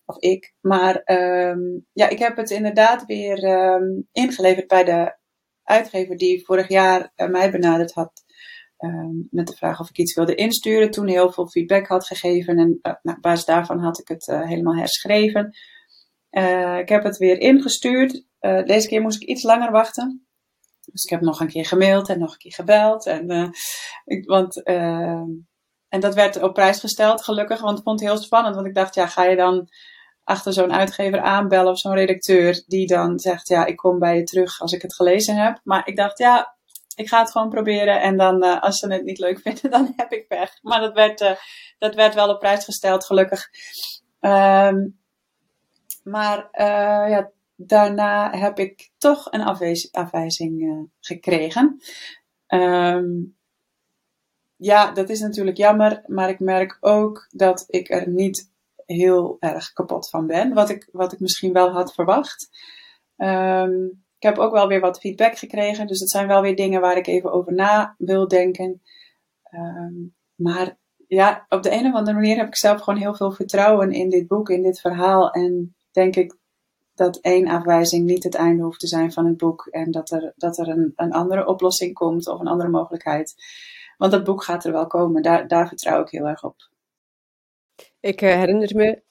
Of 0.05 0.17
ik. 0.17 0.53
Maar 0.61 1.01
um, 1.05 1.85
ja, 1.93 2.09
ik 2.09 2.19
heb 2.19 2.37
het 2.37 2.49
inderdaad 2.49 3.05
weer 3.05 3.43
um, 3.43 4.07
ingeleverd 4.11 4.67
bij 4.67 4.83
de 4.83 5.15
uitgever 5.63 6.17
die 6.17 6.45
vorig 6.45 6.67
jaar 6.67 7.11
uh, 7.15 7.27
mij 7.27 7.51
benaderd 7.51 7.93
had. 7.93 8.23
Um, 8.77 9.27
met 9.31 9.47
de 9.47 9.55
vraag 9.55 9.79
of 9.79 9.89
ik 9.89 9.97
iets 9.97 10.13
wilde 10.13 10.35
insturen. 10.35 10.91
Toen 10.91 11.07
heel 11.07 11.31
veel 11.31 11.47
feedback 11.47 11.87
had 11.87 12.07
gegeven. 12.07 12.57
En 12.57 12.79
uh, 12.81 12.93
nou, 13.01 13.17
op 13.17 13.21
basis 13.21 13.45
daarvan 13.45 13.79
had 13.79 13.99
ik 13.99 14.07
het 14.07 14.27
uh, 14.27 14.47
helemaal 14.47 14.75
herschreven. 14.75 15.55
ik 16.79 16.89
heb 16.89 17.03
het 17.03 17.17
weer 17.17 17.39
ingestuurd. 17.39 18.25
deze 18.39 18.87
keer 18.87 19.01
moest 19.01 19.21
ik 19.21 19.27
iets 19.27 19.43
langer 19.43 19.71
wachten. 19.71 20.25
Dus 20.91 21.03
ik 21.03 21.09
heb 21.09 21.21
nog 21.21 21.39
een 21.39 21.47
keer 21.47 21.65
gemaild 21.65 22.09
en 22.09 22.19
nog 22.19 22.31
een 22.31 22.37
keer 22.37 22.53
gebeld. 22.53 23.05
En, 23.05 23.51
ik, 24.05 24.25
want, 24.25 24.63
en 25.91 25.99
dat 25.99 26.15
werd 26.15 26.41
op 26.41 26.53
prijs 26.53 26.79
gesteld, 26.79 27.23
gelukkig. 27.23 27.61
Want 27.61 27.77
ik 27.77 27.83
vond 27.83 27.99
het 27.99 28.09
heel 28.09 28.17
spannend. 28.17 28.55
Want 28.55 28.67
ik 28.67 28.73
dacht, 28.73 28.95
ja, 28.95 29.07
ga 29.07 29.23
je 29.23 29.35
dan 29.35 29.69
achter 30.23 30.53
zo'n 30.53 30.73
uitgever 30.73 31.21
aanbellen 31.21 31.71
of 31.71 31.79
zo'n 31.79 31.93
redacteur 31.93 32.63
die 32.67 32.87
dan 32.87 33.19
zegt, 33.19 33.47
ja, 33.47 33.65
ik 33.65 33.75
kom 33.75 33.99
bij 33.99 34.17
je 34.17 34.23
terug 34.23 34.59
als 34.59 34.71
ik 34.71 34.81
het 34.81 34.95
gelezen 34.95 35.35
heb. 35.35 35.59
Maar 35.63 35.87
ik 35.87 35.95
dacht, 35.95 36.17
ja, 36.17 36.55
ik 36.95 37.07
ga 37.07 37.19
het 37.19 37.31
gewoon 37.31 37.49
proberen 37.49 38.01
en 38.01 38.17
dan 38.17 38.43
uh, 38.43 38.61
als 38.61 38.79
ze 38.79 38.91
het 38.91 39.03
niet 39.03 39.19
leuk 39.19 39.39
vinden, 39.43 39.71
dan 39.71 39.93
heb 39.95 40.11
ik 40.11 40.27
pech. 40.27 40.57
Maar 40.61 40.79
dat 40.79 40.93
werd, 40.93 41.21
uh, 41.21 41.31
dat 41.77 41.95
werd 41.95 42.13
wel 42.13 42.29
op 42.29 42.39
prijs 42.39 42.65
gesteld, 42.65 43.05
gelukkig. 43.05 43.49
Um, 44.19 44.99
maar 46.03 46.37
uh, 46.37 47.09
ja, 47.09 47.31
daarna 47.55 48.37
heb 48.37 48.59
ik 48.59 48.91
toch 48.97 49.31
een 49.31 49.43
afwijzing, 49.43 49.93
afwijzing 49.93 50.89
gekregen. 50.99 51.81
Um, 52.47 53.39
ja, 54.61 54.91
dat 54.91 55.09
is 55.09 55.19
natuurlijk 55.19 55.57
jammer, 55.57 56.03
maar 56.07 56.29
ik 56.29 56.39
merk 56.39 56.77
ook 56.79 57.27
dat 57.29 57.65
ik 57.67 57.89
er 57.89 58.09
niet 58.09 58.51
heel 58.85 59.37
erg 59.39 59.73
kapot 59.73 60.09
van 60.09 60.27
ben. 60.27 60.53
Wat 60.53 60.69
ik, 60.69 60.89
wat 60.91 61.13
ik 61.13 61.19
misschien 61.19 61.53
wel 61.53 61.71
had 61.71 61.93
verwacht. 61.93 62.49
Um, 63.17 64.03
ik 64.17 64.23
heb 64.23 64.37
ook 64.37 64.51
wel 64.51 64.67
weer 64.67 64.79
wat 64.79 64.99
feedback 64.99 65.37
gekregen. 65.37 65.87
Dus 65.87 65.99
het 65.99 66.09
zijn 66.09 66.27
wel 66.27 66.41
weer 66.41 66.55
dingen 66.55 66.81
waar 66.81 66.97
ik 66.97 67.07
even 67.07 67.31
over 67.31 67.53
na 67.53 67.95
wil 67.97 68.27
denken. 68.27 68.81
Um, 69.53 70.15
maar 70.35 70.77
ja, 71.07 71.45
op 71.49 71.63
de 71.63 71.71
een 71.71 71.85
of 71.85 71.93
andere 71.93 72.17
manier 72.17 72.37
heb 72.37 72.47
ik 72.47 72.57
zelf 72.57 72.81
gewoon 72.81 72.99
heel 72.99 73.15
veel 73.15 73.31
vertrouwen 73.31 73.91
in 73.91 74.09
dit 74.09 74.27
boek, 74.27 74.49
in 74.49 74.63
dit 74.63 74.79
verhaal. 74.79 75.31
En 75.31 75.75
denk 75.91 76.15
ik 76.15 76.37
dat 76.95 77.17
één 77.17 77.47
afwijzing 77.47 78.05
niet 78.05 78.23
het 78.23 78.35
einde 78.35 78.63
hoeft 78.63 78.79
te 78.79 78.87
zijn 78.87 79.11
van 79.11 79.25
het 79.25 79.37
boek. 79.37 79.67
En 79.71 79.91
dat 79.91 80.11
er, 80.11 80.33
dat 80.35 80.57
er 80.57 80.67
een, 80.67 80.93
een 80.95 81.11
andere 81.11 81.47
oplossing 81.47 81.93
komt 81.93 82.27
of 82.27 82.39
een 82.39 82.47
andere 82.47 82.69
mogelijkheid. 82.69 83.35
Want 84.01 84.13
dat 84.13 84.23
boek 84.23 84.43
gaat 84.43 84.65
er 84.65 84.71
wel 84.71 84.87
komen. 84.87 85.21
Daar, 85.21 85.47
daar 85.47 85.67
vertrouw 85.67 86.01
ik 86.01 86.09
heel 86.09 86.27
erg 86.27 86.43
op. 86.43 86.55
Ik 87.99 88.21
eh, 88.21 88.35
herinner 88.35 88.75
me 88.75 89.01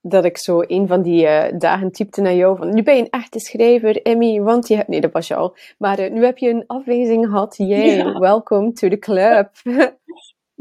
dat 0.00 0.24
ik 0.24 0.38
zo 0.38 0.62
een 0.66 0.86
van 0.86 1.02
die 1.02 1.24
uh, 1.24 1.58
dagen 1.58 1.92
typte 1.92 2.20
naar 2.20 2.34
jou 2.34 2.56
van 2.56 2.74
nu 2.74 2.82
ben 2.82 2.96
je 2.96 3.02
een 3.02 3.10
echte 3.10 3.38
schrijver, 3.38 4.02
Emmy, 4.02 4.40
want 4.40 4.68
je 4.68 4.76
hebt... 4.76 4.88
Nee, 4.88 5.00
dat 5.00 5.12
was 5.12 5.28
je 5.28 5.34
al. 5.34 5.56
Maar 5.78 6.00
uh, 6.00 6.10
nu 6.10 6.24
heb 6.24 6.38
je 6.38 6.50
een 6.50 6.66
afwijzing 6.66 7.26
gehad. 7.26 7.56
Yay, 7.56 7.96
ja. 7.96 8.18
welcome 8.18 8.72
to 8.72 8.88
the 8.88 8.98
club. 8.98 9.50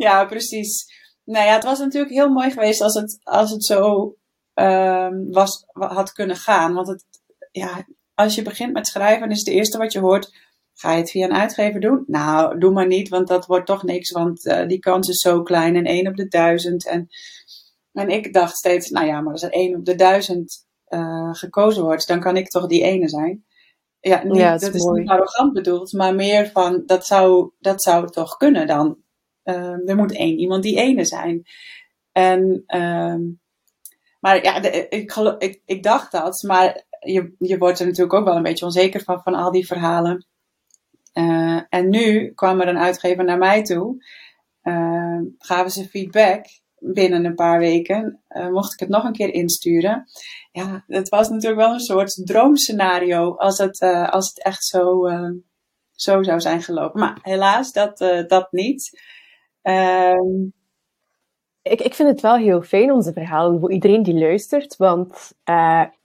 ja, 0.08 0.26
precies. 0.26 0.86
Nou 1.24 1.46
ja, 1.46 1.54
het 1.54 1.64
was 1.64 1.80
natuurlijk 1.80 2.14
heel 2.14 2.30
mooi 2.30 2.52
geweest 2.52 2.82
als 2.82 2.94
het, 2.94 3.20
als 3.24 3.52
het 3.52 3.66
zo 3.66 4.16
uh, 4.56 5.10
was, 5.30 5.66
had 5.74 6.12
kunnen 6.12 6.36
gaan. 6.36 6.74
Want 6.74 6.88
het, 6.88 7.06
ja, 7.52 7.88
als 8.14 8.36
je 8.36 8.42
begint 8.42 8.74
met 8.74 8.88
schrijven, 8.88 9.32
is 9.32 9.40
het 9.40 9.48
eerste 9.48 9.78
wat 9.78 9.94
je 9.94 10.00
hoort... 10.00 10.54
Ga 10.78 10.92
je 10.92 10.98
het 10.98 11.12
via 11.12 11.26
een 11.26 11.34
uitgever 11.34 11.80
doen? 11.80 12.04
Nou, 12.08 12.60
doe 12.60 12.72
maar 12.72 12.88
niet, 12.88 13.10
want 13.10 13.28
dat 13.28 13.46
wordt 13.46 13.66
toch 13.66 13.84
niks. 13.84 14.12
Want 14.12 14.46
uh, 14.46 14.68
die 14.68 14.80
kans 14.80 15.10
is 15.10 15.20
zo 15.20 15.44
klein 15.44 15.76
en 15.76 15.86
één 15.86 16.08
op 16.08 16.16
de 16.16 16.28
duizend. 16.28 16.88
En 16.88 17.10
en 17.96 18.10
ik 18.10 18.34
dacht 18.34 18.58
steeds, 18.58 18.90
nou 18.90 19.06
ja, 19.06 19.22
maar 19.22 19.32
als 19.32 19.44
er 19.44 19.52
één 19.52 19.76
op 19.76 19.86
de 19.86 19.96
duizend 19.96 20.66
uh, 20.90 21.34
gekozen 21.34 21.84
wordt, 21.84 22.08
dan 22.08 22.20
kan 22.20 22.38
ik 22.38 22.48
toch 22.48 22.68
die 22.68 22.84
ene 22.84 23.10
zijn. 23.10 23.46
Ja, 24.00 24.24
niet, 24.24 24.38
ja, 24.38 24.58
dat, 24.58 24.74
is, 24.74 24.84
niet 24.84 25.10
arrogant 25.10 25.54
bedoeld, 25.54 25.92
maar 25.92 26.16
meer 26.16 26.50
van, 26.50 26.84
dat 26.86 27.06
zou, 27.06 27.52
dat 27.60 27.84
zou 27.84 28.10
toch 28.10 28.38
kunnen 28.38 28.68
dan. 28.68 28.98
Uh, 29.44 29.90
er 29.90 29.96
moet 29.96 30.16
één 30.16 30.38
iemand 30.38 30.64
die 30.64 30.78
ene 30.78 31.06
zijn. 31.06 31.44
En, 32.12 32.64
uh, 32.68 33.16
maar 34.20 34.44
ja, 34.44 34.60
de, 34.60 34.88
ik, 34.90 35.16
ik, 35.38 35.62
ik 35.66 35.84
dacht 35.84 36.12
dat, 36.12 36.44
maar 36.48 36.86
je, 37.00 37.36
je 37.40 37.58
wordt 37.58 37.80
er 37.80 37.86
natuurlijk 37.86 38.14
ook 38.14 38.26
wel 38.26 38.36
een 38.36 38.44
beetje 38.44 38.66
onzeker 38.66 39.02
van, 39.02 39.22
van 39.22 39.34
al 39.34 39.52
die 39.52 39.68
verhalen. 39.68 40.28
Uh, 41.18 41.62
en 41.70 41.90
nu 41.90 42.32
kwam 42.34 42.62
er 42.62 42.68
een 42.68 42.78
uitgever 42.78 43.24
naar 43.24 43.38
mij 43.38 43.64
toe, 43.64 44.04
gaven 45.38 45.72
ze 45.72 45.88
feedback 45.90 46.46
binnen 46.94 47.26
een 47.26 47.36
paar 47.36 47.60
weken 47.60 48.22
uh, 48.30 48.50
mocht 48.50 48.74
ik 48.74 48.80
het 48.80 48.90
nog 48.90 49.04
een 49.04 49.14
keer 49.14 49.34
insturen. 49.34 50.06
Ja, 50.52 50.84
het 50.88 51.10
was 51.10 51.30
natuurlijk 51.30 51.62
wel 51.62 51.74
een 51.74 51.80
soort 51.80 52.22
droomscenario 52.26 53.36
als 53.36 53.58
het, 53.58 53.82
uh, 53.82 54.10
als 54.10 54.28
het 54.28 54.44
echt 54.44 54.66
zo, 54.66 55.08
uh, 55.08 55.30
zo 55.92 56.24
zou 56.24 56.40
zijn 56.40 56.62
gelopen. 56.62 57.00
Maar 57.00 57.18
helaas, 57.22 57.72
dat, 57.72 57.98
dat 58.28 58.48
niet. 58.52 59.02
Ehm, 59.62 60.44
ik, 61.62 61.82
ik 61.82 61.94
vind 61.94 62.10
het 62.10 62.22
wel 62.22 62.36
heel 62.36 62.62
fijn, 62.62 62.92
onze 62.92 63.14
verhalen, 63.14 63.60
voor 63.60 63.72
iedereen 63.72 64.04
die 64.04 64.20
luistert. 64.20 64.76
Want 64.76 65.32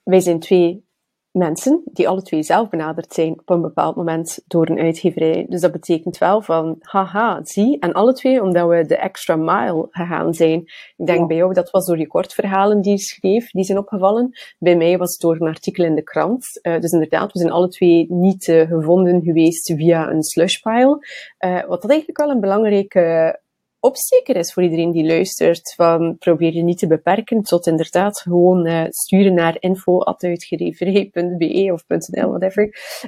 wij 0.02 0.20
zijn 0.20 0.40
twee 0.40 0.88
mensen 1.32 1.82
die 1.84 2.08
alle 2.08 2.22
twee 2.22 2.42
zelf 2.42 2.68
benaderd 2.68 3.12
zijn 3.12 3.32
op 3.38 3.50
een 3.50 3.60
bepaald 3.60 3.96
moment 3.96 4.38
door 4.46 4.68
een 4.68 4.78
uitgeverij. 4.78 5.46
Dus 5.48 5.60
dat 5.60 5.72
betekent 5.72 6.18
wel 6.18 6.42
van, 6.42 6.76
haha, 6.80 7.40
zie, 7.42 7.78
en 7.78 7.92
alle 7.92 8.12
twee 8.12 8.42
omdat 8.42 8.68
we 8.68 8.86
de 8.86 8.96
extra 8.96 9.36
mile 9.36 9.86
gegaan 9.90 10.34
zijn. 10.34 10.60
Ik 10.96 11.06
denk 11.06 11.28
bij 11.28 11.36
jou, 11.36 11.52
dat 11.52 11.70
was 11.70 11.86
door 11.86 11.98
je 11.98 12.06
kortverhalen 12.06 12.80
die 12.80 12.92
je 12.92 12.98
schreef, 12.98 13.50
die 13.50 13.64
zijn 13.64 13.78
opgevallen. 13.78 14.30
Bij 14.58 14.76
mij 14.76 14.98
was 14.98 15.12
het 15.12 15.20
door 15.20 15.34
een 15.34 15.48
artikel 15.48 15.84
in 15.84 15.94
de 15.94 16.02
krant. 16.02 16.58
Uh, 16.62 16.80
dus 16.80 16.92
inderdaad, 16.92 17.32
we 17.32 17.38
zijn 17.38 17.52
alle 17.52 17.68
twee 17.68 18.06
niet 18.08 18.46
uh, 18.46 18.68
gevonden 18.68 19.22
geweest 19.22 19.72
via 19.76 20.10
een 20.10 20.22
slushpile. 20.22 20.98
Uh, 21.44 21.64
wat 21.66 21.82
dat 21.82 21.90
eigenlijk 21.90 22.18
wel 22.18 22.30
een 22.30 22.40
belangrijke 22.40 23.38
opsteker 23.80 24.36
is 24.36 24.52
voor 24.52 24.62
iedereen 24.62 24.90
die 24.90 25.06
luistert. 25.06 25.74
Van 25.74 26.16
probeer 26.18 26.52
je 26.52 26.62
niet 26.62 26.78
te 26.78 26.86
beperken 26.86 27.42
tot 27.42 27.66
inderdaad 27.66 28.20
gewoon 28.20 28.66
uh, 28.66 28.84
sturen 28.88 29.34
naar 29.34 29.56
info.uitgeverij.be 29.58 31.70
of 31.72 31.84
.nl, 31.88 32.28
whatever. 32.28 32.62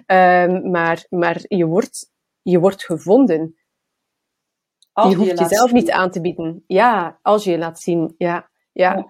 Um, 0.06 0.70
maar, 0.70 1.06
maar 1.08 1.40
je 1.48 1.66
wordt, 1.66 2.10
je 2.42 2.58
wordt 2.58 2.84
gevonden. 2.84 3.56
Als 4.92 5.10
je 5.10 5.16
hoeft 5.16 5.30
je 5.30 5.36
jezelf 5.36 5.68
zien. 5.68 5.78
niet 5.78 5.90
aan 5.90 6.10
te 6.10 6.20
bieden. 6.20 6.64
Ja, 6.66 7.18
als 7.22 7.44
je 7.44 7.50
je 7.50 7.58
laat 7.58 7.80
zien. 7.80 8.14
Ja, 8.18 8.50
ja. 8.72 8.92
ja. 8.92 9.06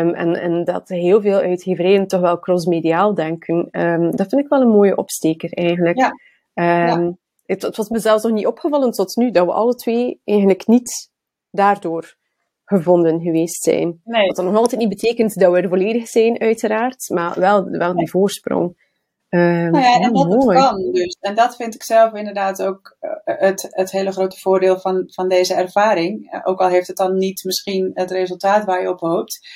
Um, 0.00 0.14
en, 0.14 0.34
en 0.34 0.64
dat 0.64 0.88
heel 0.88 1.20
veel 1.20 1.38
uitgeverijen 1.38 2.06
toch 2.06 2.20
wel 2.20 2.38
crossmediaal 2.38 3.14
denken. 3.14 3.68
Um, 3.70 4.16
dat 4.16 4.28
vind 4.28 4.42
ik 4.42 4.48
wel 4.48 4.60
een 4.60 4.68
mooie 4.68 4.96
opsteker 4.96 5.52
eigenlijk. 5.52 5.98
Ja. 5.98 6.12
ja. 6.52 7.14
Het, 7.50 7.62
het 7.62 7.76
was 7.76 7.88
me 7.88 7.98
zelfs 7.98 8.22
nog 8.22 8.32
niet 8.32 8.46
opgevallen 8.46 8.90
tot 8.90 9.16
nu 9.16 9.30
dat 9.30 9.46
we 9.46 9.52
alle 9.52 9.74
twee 9.74 10.20
eigenlijk 10.24 10.66
niet 10.66 11.10
daardoor 11.50 12.16
gevonden 12.64 13.20
geweest 13.20 13.62
zijn. 13.62 14.00
Nee. 14.04 14.26
Wat 14.26 14.36
dan 14.36 14.44
nog 14.44 14.56
altijd 14.56 14.80
niet 14.80 14.88
betekent 14.88 15.38
dat 15.38 15.52
we 15.52 15.60
er 15.60 15.68
volledig 15.68 16.08
zijn, 16.08 16.40
uiteraard, 16.40 17.08
maar 17.08 17.40
wel, 17.40 17.64
wel 17.64 17.94
die 17.94 18.10
voorsprong. 18.10 18.88
Nou 19.28 19.78
ja, 19.78 20.00
en 20.00 20.12
dat 20.12 20.28
mooi. 20.28 20.58
het 20.58 20.68
kan 20.68 20.92
dus. 20.92 21.16
En 21.20 21.34
dat 21.34 21.56
vind 21.56 21.74
ik 21.74 21.82
zelf 21.82 22.14
inderdaad 22.14 22.62
ook 22.62 22.96
uh, 23.00 23.10
het, 23.24 23.66
het 23.70 23.90
hele 23.90 24.12
grote 24.12 24.38
voordeel 24.38 24.78
van, 24.78 25.04
van 25.06 25.28
deze 25.28 25.54
ervaring. 25.54 26.34
Uh, 26.34 26.40
ook 26.44 26.60
al 26.60 26.68
heeft 26.68 26.86
het 26.86 26.96
dan 26.96 27.18
niet 27.18 27.44
misschien 27.44 27.90
het 27.94 28.10
resultaat 28.10 28.64
waar 28.64 28.82
je 28.82 28.88
op 28.88 29.00
hoopt. 29.00 29.48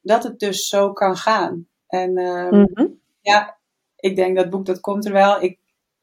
Dat 0.00 0.22
het 0.22 0.38
dus 0.38 0.66
zo 0.66 0.92
kan 0.92 1.16
gaan. 1.16 1.68
En 1.86 2.12
mm 2.12 2.68
-hmm. 2.74 3.00
ja, 3.20 3.58
ik 3.96 4.16
denk 4.16 4.36
dat 4.36 4.50
boek 4.50 4.66
dat 4.66 4.80
komt 4.80 5.06
er 5.06 5.12
wel. 5.12 5.42
Ik 5.42 5.58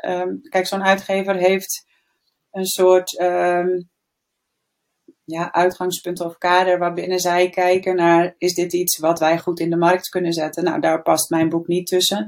Um, 0.06 0.42
kijk, 0.42 0.68
zo'n 0.68 0.84
uitgever 0.84 1.36
heeft 1.36 1.86
een 2.52 2.66
soort 2.66 3.20
um, 3.20 3.90
ja, 5.24 5.52
uitgangspunt 5.52 6.20
of 6.20 6.38
kader 6.38 6.80
waarbinnen 6.80 7.20
zij 7.20 7.50
kijken 7.50 7.96
naar: 7.96 8.36
is 8.38 8.54
dit 8.54 8.74
iets 8.74 8.98
wat 8.98 9.20
wij 9.20 9.40
goed 9.40 9.60
in 9.60 9.70
de 9.70 9.78
markt 9.78 10.10
kunnen 10.10 10.34
zetten? 10.34 10.64
Nou, 10.64 10.80
daar 10.80 11.02
past 11.02 11.30
mijn 11.30 11.50
boek 11.50 11.68
niet 11.68 11.88
tussen. 11.88 12.26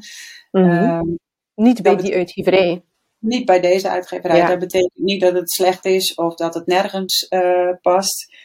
Mm 0.51 0.63
-hmm. 0.63 0.89
um, 0.89 1.19
niet 1.55 1.81
bij 1.81 1.95
die 1.95 2.15
uitgeverij. 2.15 2.83
Niet 3.19 3.45
bij 3.45 3.59
deze 3.59 3.89
uitgeverij. 3.89 4.37
Ja. 4.37 4.47
Dat 4.47 4.59
betekent 4.59 5.03
niet 5.03 5.21
dat 5.21 5.33
het 5.33 5.51
slecht 5.51 5.85
is 5.85 6.13
of 6.13 6.35
dat 6.35 6.53
het 6.53 6.65
nergens 6.65 7.27
uh, 7.29 7.71
past. 7.81 8.35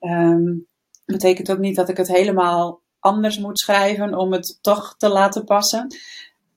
Um, 0.00 0.66
betekent 1.04 1.50
ook 1.50 1.58
niet 1.58 1.76
dat 1.76 1.88
ik 1.88 1.96
het 1.96 2.08
helemaal 2.08 2.80
anders 2.98 3.38
moet 3.38 3.58
schrijven 3.58 4.14
om 4.14 4.32
het 4.32 4.58
toch 4.60 4.94
te 4.96 5.08
laten 5.08 5.44
passen. 5.44 5.96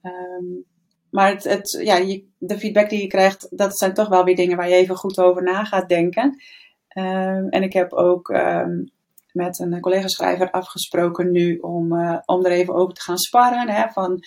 Um, 0.02 0.64
maar 1.10 1.30
het, 1.30 1.44
het, 1.44 1.80
ja, 1.82 2.20
de 2.38 2.58
feedback 2.58 2.88
die 2.88 3.00
je 3.00 3.06
krijgt, 3.06 3.46
dat 3.50 3.78
zijn 3.78 3.94
toch 3.94 4.08
wel 4.08 4.24
weer 4.24 4.36
dingen 4.36 4.56
waar 4.56 4.68
je 4.68 4.74
even 4.74 4.96
goed 4.96 5.18
over 5.18 5.42
na 5.42 5.64
gaat 5.64 5.88
denken. 5.88 6.42
Um, 6.98 7.48
en 7.48 7.62
ik 7.62 7.72
heb 7.72 7.92
ook 7.92 8.28
um, 8.28 8.90
met 9.32 9.58
een 9.58 9.80
collega-schrijver 9.80 10.50
afgesproken 10.50 11.30
nu 11.30 11.58
om, 11.58 11.92
uh, 11.92 12.18
om 12.24 12.44
er 12.44 12.50
even 12.50 12.74
over 12.74 12.94
te 12.94 13.00
gaan 13.00 13.18
sparren. 13.18 13.68
Hè, 13.68 13.88
van, 13.88 14.24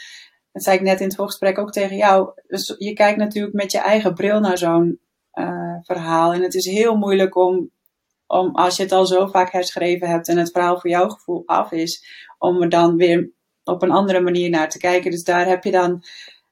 dat 0.52 0.64
zei 0.64 0.78
ik 0.78 0.84
net 0.84 1.00
in 1.00 1.08
het 1.08 1.16
voorgesprek 1.16 1.58
ook 1.58 1.72
tegen 1.72 1.96
jou. 1.96 2.32
Dus 2.48 2.76
je 2.78 2.94
kijkt 2.94 3.18
natuurlijk 3.18 3.56
met 3.56 3.72
je 3.72 3.80
eigen 3.80 4.14
bril 4.14 4.40
naar 4.40 4.58
zo'n 4.58 5.00
uh, 5.34 5.76
verhaal. 5.82 6.34
En 6.34 6.42
het 6.42 6.54
is 6.54 6.66
heel 6.66 6.96
moeilijk 6.96 7.36
om, 7.36 7.70
om, 8.28 8.56
als 8.56 8.78
je 8.78 8.84
het 8.84 8.92
al 8.92 9.06
zo 9.06 9.28
vaak 9.28 9.52
herschreven 9.52 10.08
hebt 10.08 10.28
en 10.28 10.38
het 10.38 10.52
verhaal 10.52 10.80
voor 10.80 10.90
jouw 10.90 11.10
gevoel 11.10 11.44
af 11.46 11.72
is, 11.72 12.06
om 12.38 12.62
er 12.62 12.70
dan 12.70 12.96
weer 12.96 13.30
op 13.64 13.82
een 13.82 13.92
andere 13.92 14.22
manier 14.22 14.50
naar 14.50 14.70
te 14.70 14.78
kijken. 14.78 15.12
Dus 15.12 15.24
daar 15.24 15.48
heb 15.48 15.64
je 15.64 15.72
dan 15.72 16.04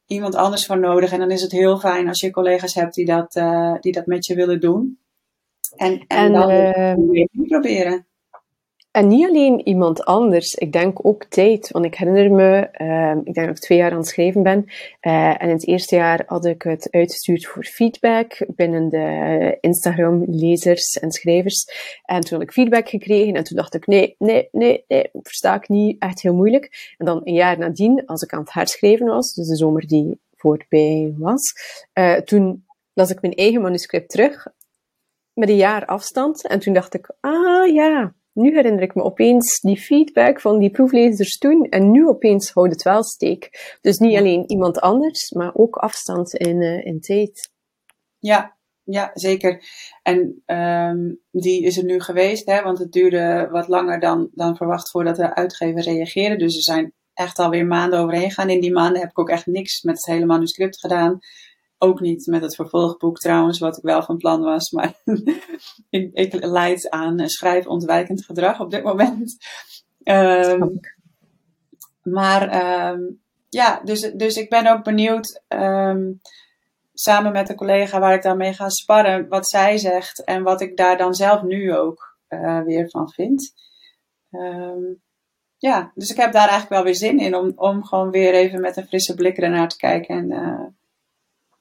iemand 0.08 0.36
anders 0.36 0.66
voor 0.66 0.80
nodig. 0.80 1.12
En 1.12 1.20
dan 1.20 1.32
is 1.32 1.42
het 1.42 1.52
heel 1.52 1.80
fijn 1.80 2.08
als 2.08 2.20
je 2.20 2.32
collega's 2.32 2.74
hebt 2.74 2.94
die 2.94 3.06
dat, 3.06 3.36
uh, 3.36 3.76
die 3.80 3.92
dat 3.92 4.06
met 4.06 4.26
je 4.26 4.36
willen 4.36 4.60
doen. 4.60 5.00
En, 5.76 5.92
en, 5.92 6.06
en 6.08 6.34
dan 6.34 6.52
uh, 6.52 7.26
proberen. 7.48 8.08
En 8.98 9.08
niet 9.08 9.28
alleen 9.28 9.68
iemand 9.68 10.06
anders, 10.06 10.54
ik 10.54 10.72
denk 10.72 11.06
ook 11.06 11.26
tijd. 11.26 11.70
Want 11.72 11.86
ik 11.86 11.96
herinner 11.96 12.32
me, 12.32 12.70
uh, 12.78 13.16
ik 13.24 13.34
denk 13.34 13.48
dat 13.48 13.58
ik 13.58 13.64
twee 13.64 13.78
jaar 13.78 13.92
aan 13.92 13.98
het 13.98 14.08
schrijven 14.08 14.44
ben. 14.44 14.66
Uh, 15.02 15.30
en 15.30 15.40
in 15.40 15.50
het 15.50 15.68
eerste 15.68 15.96
jaar 15.96 16.24
had 16.26 16.46
ik 16.46 16.62
het 16.62 16.88
uitgestuurd 16.92 17.46
voor 17.46 17.64
feedback 17.64 18.46
binnen 18.48 18.90
de 18.90 19.58
Instagram-lezers 19.60 21.00
en 21.00 21.12
schrijvers. 21.12 21.66
En 22.06 22.22
toen 22.22 22.38
had 22.38 22.48
ik 22.48 22.54
feedback 22.54 22.90
gekregen 22.90 23.34
en 23.34 23.44
toen 23.44 23.58
dacht 23.58 23.74
ik, 23.74 23.88
nee, 23.88 24.16
nee, 24.18 24.48
nee, 24.52 24.84
nee, 24.88 25.10
versta 25.14 25.56
ik 25.56 25.68
niet, 25.68 26.02
echt 26.02 26.22
heel 26.22 26.36
moeilijk. 26.36 26.96
En 26.98 27.06
dan 27.06 27.22
een 27.24 27.34
jaar 27.34 27.58
nadien, 27.58 28.06
als 28.06 28.22
ik 28.22 28.34
aan 28.34 28.40
het 28.40 28.54
herschrijven 28.54 29.08
was, 29.08 29.34
dus 29.34 29.48
de 29.48 29.56
zomer 29.56 29.88
die 29.88 30.20
voorbij 30.36 31.14
was, 31.18 31.54
uh, 31.94 32.14
toen 32.14 32.66
las 32.94 33.10
ik 33.10 33.22
mijn 33.22 33.34
eigen 33.34 33.62
manuscript 33.62 34.10
terug 34.10 34.48
met 35.34 35.50
een 35.50 35.56
jaar 35.56 35.86
afstand. 35.86 36.48
En 36.48 36.60
toen 36.60 36.74
dacht 36.74 36.94
ik, 36.94 37.16
ah 37.20 37.74
ja, 37.74 38.16
nu 38.38 38.54
herinner 38.54 38.82
ik 38.82 38.96
me 38.96 39.04
opeens 39.04 39.60
die 39.60 39.78
feedback 39.78 40.42
van 40.42 40.60
die 40.60 40.70
proeflezers 40.70 41.38
toen 41.38 41.64
en 41.64 41.92
nu 41.92 42.08
opeens 42.08 42.52
houdt 42.52 42.74
het 42.74 42.84
wel 42.84 43.04
steek. 43.04 43.78
Dus 43.82 43.98
niet 43.98 44.18
alleen 44.18 44.50
iemand 44.50 44.80
anders, 44.80 45.32
maar 45.32 45.52
ook 45.54 45.76
afstand 45.76 46.34
in, 46.34 46.62
uh, 46.62 46.86
in 46.86 47.00
tijd. 47.00 47.52
Ja, 48.20 48.58
ja, 48.84 49.12
zeker. 49.14 49.64
En 50.04 50.44
um, 50.46 51.20
die 51.32 51.64
is 51.64 51.78
er 51.78 51.84
nu 51.84 52.00
geweest, 52.00 52.46
hè, 52.46 52.62
want 52.62 52.78
het 52.78 52.92
duurde 52.92 53.48
wat 53.52 53.68
langer 53.68 54.00
dan, 54.00 54.30
dan 54.34 54.56
verwacht 54.56 54.90
voordat 54.90 55.16
de 55.16 55.36
uitgever 55.36 55.82
reageerde. 55.82 56.36
Dus 56.36 56.56
er 56.56 56.62
zijn 56.62 56.94
echt 57.14 57.40
alweer 57.40 57.66
maanden 57.66 58.00
overheen 58.00 58.30
gegaan. 58.30 58.50
In 58.50 58.62
die 58.62 58.72
maanden 58.72 59.02
heb 59.02 59.10
ik 59.10 59.20
ook 59.20 59.30
echt 59.30 59.46
niks 59.46 59.82
met 59.82 59.96
het 59.96 60.06
hele 60.06 60.26
manuscript 60.26 60.80
gedaan. 60.80 61.20
Ook 61.78 62.00
niet 62.00 62.26
met 62.26 62.42
het 62.42 62.56
vervolgboek 62.56 63.18
trouwens, 63.18 63.60
wat 63.60 63.78
ik 63.78 63.84
wel 63.84 64.04
van 64.04 64.18
plan 64.18 64.42
was. 64.42 64.72
Maar 64.72 64.94
ik, 65.90 66.10
ik 66.14 66.46
leid 66.46 66.90
aan 66.90 67.30
schrijfontwijkend 67.30 68.26
gedrag 68.26 68.60
op 68.60 68.72
dit 68.72 68.84
moment. 68.84 69.38
Um, 70.04 70.80
maar 72.04 72.50
ehm, 72.50 73.02
ja, 73.50 73.82
dus, 73.84 74.02
dus 74.02 74.36
ik 74.36 74.50
ben 74.50 74.68
ook 74.68 74.84
benieuwd, 74.84 75.42
ehm, 75.48 76.12
samen 76.94 77.32
met 77.32 77.50
een 77.50 77.56
collega 77.56 78.00
waar 78.00 78.14
ik 78.14 78.22
dan 78.24 78.38
mee 78.38 78.54
ga 78.54 78.70
sparren, 78.70 79.28
wat 79.28 79.50
zij 79.50 79.78
zegt 79.78 80.24
en 80.24 80.44
wat 80.44 80.62
ik 80.62 80.78
daar 80.78 80.98
dan 80.98 81.14
zelf 81.14 81.42
nu 81.42 81.76
ook 81.76 82.18
uh, 82.30 82.62
weer 82.62 82.90
van 82.90 83.10
vind. 83.10 83.54
Ja, 85.58 85.92
dus 85.96 86.10
ik 86.10 86.18
heb 86.18 86.32
daar 86.32 86.48
eigenlijk 86.48 86.70
wel 86.70 86.84
weer 86.84 86.96
zin 86.96 87.20
in 87.20 87.36
om, 87.36 87.52
om 87.56 87.84
gewoon 87.84 88.12
weer 88.12 88.34
even 88.34 88.62
met 88.62 88.78
een 88.78 88.88
frisse 88.88 89.16
blik 89.16 89.38
ernaar 89.38 89.68
te 89.68 89.78
kijken. 89.78 90.16
En 90.16 90.32
uh, 90.32 90.66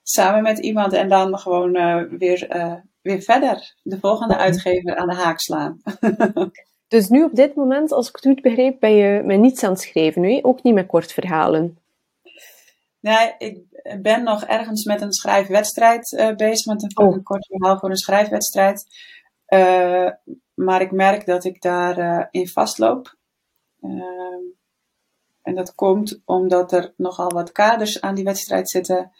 samen 0.09 0.43
met 0.43 0.59
iemand 0.59 0.93
en 0.93 1.09
dan 1.09 1.39
gewoon 1.39 1.75
uh, 1.75 2.03
weer, 2.09 2.55
uh, 2.55 2.73
weer 3.01 3.21
verder 3.21 3.75
de 3.83 3.99
volgende 3.99 4.37
uitgever 4.37 4.95
aan 4.95 5.07
de 5.07 5.15
haak 5.15 5.39
slaan. 5.39 5.81
dus 6.87 7.09
nu 7.09 7.23
op 7.23 7.35
dit 7.35 7.55
moment, 7.55 7.91
als 7.91 8.07
ik 8.07 8.15
het 8.15 8.25
goed 8.25 8.41
begreep, 8.41 8.79
ben 8.79 8.91
je 8.91 9.21
met 9.23 9.39
niets 9.39 9.63
aan 9.63 9.71
het 9.71 9.81
schrijven, 9.81 10.21
nu? 10.21 10.39
ook 10.41 10.63
niet 10.63 10.73
met 10.73 10.87
kort 10.87 11.13
verhalen? 11.13 11.77
Nee, 12.99 13.33
ik 13.37 13.59
ben 14.01 14.23
nog 14.23 14.43
ergens 14.43 14.85
met 14.85 15.01
een 15.01 15.13
schrijfwedstrijd 15.13 16.33
bezig, 16.37 16.65
met 16.65 16.83
een, 16.83 17.05
oh. 17.05 17.13
een 17.13 17.23
kort 17.23 17.45
verhaal 17.45 17.79
voor 17.79 17.89
een 17.89 17.97
schrijfwedstrijd. 17.97 18.85
maar 20.53 20.81
ik 20.81 20.91
merk 20.91 21.25
dat 21.25 21.43
ik 21.43 21.61
daarin 21.61 22.27
in 22.31 22.47
vastloop. 22.47 23.15
Ehm, 23.81 24.43
en 25.41 25.55
dat 25.55 25.75
komt 25.75 26.21
omdat 26.25 26.71
er 26.71 26.93
nogal 26.97 27.29
wat 27.29 27.51
kaders 27.51 28.01
aan 28.01 28.15
die 28.15 28.23
wedstrijd 28.23 28.69
zitten 28.69 29.11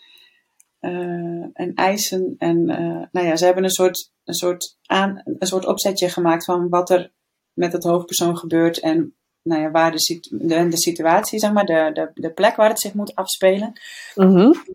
uh, 0.82 1.46
en 1.54 1.72
eisen. 1.76 2.36
En 2.38 2.58
uh, 2.70 3.06
nou 3.12 3.28
ja, 3.28 3.36
ze 3.36 3.46
hebben 3.46 3.64
een 3.64 3.70
soort, 3.70 4.12
een, 4.24 4.34
soort 4.34 4.78
aan, 4.86 5.22
een 5.26 5.48
soort 5.48 5.66
opzetje 5.66 6.10
gemaakt 6.10 6.46
van 6.46 6.70
wat 6.70 6.90
er 6.90 7.12
met 7.54 7.74
het 7.74 7.84
hoofdpersoon 7.84 8.38
gebeurt 8.38 8.80
en 8.80 9.16
nou 9.42 9.62
ja, 9.62 9.72
waar 9.72 9.92
de, 9.92 10.20
de, 10.30 10.68
de 10.68 10.78
situatie, 10.78 11.40
zeg 11.40 11.52
maar, 11.52 11.66
de, 11.66 11.90
de, 11.94 12.12
de 12.14 12.34
plek 12.34 12.56
waar 12.56 12.70
het 12.70 12.80
zich 12.80 12.94
moet 12.94 13.16
afspelen. 13.16 13.80
Mm 14.16 14.36
-hmm. 14.36 14.66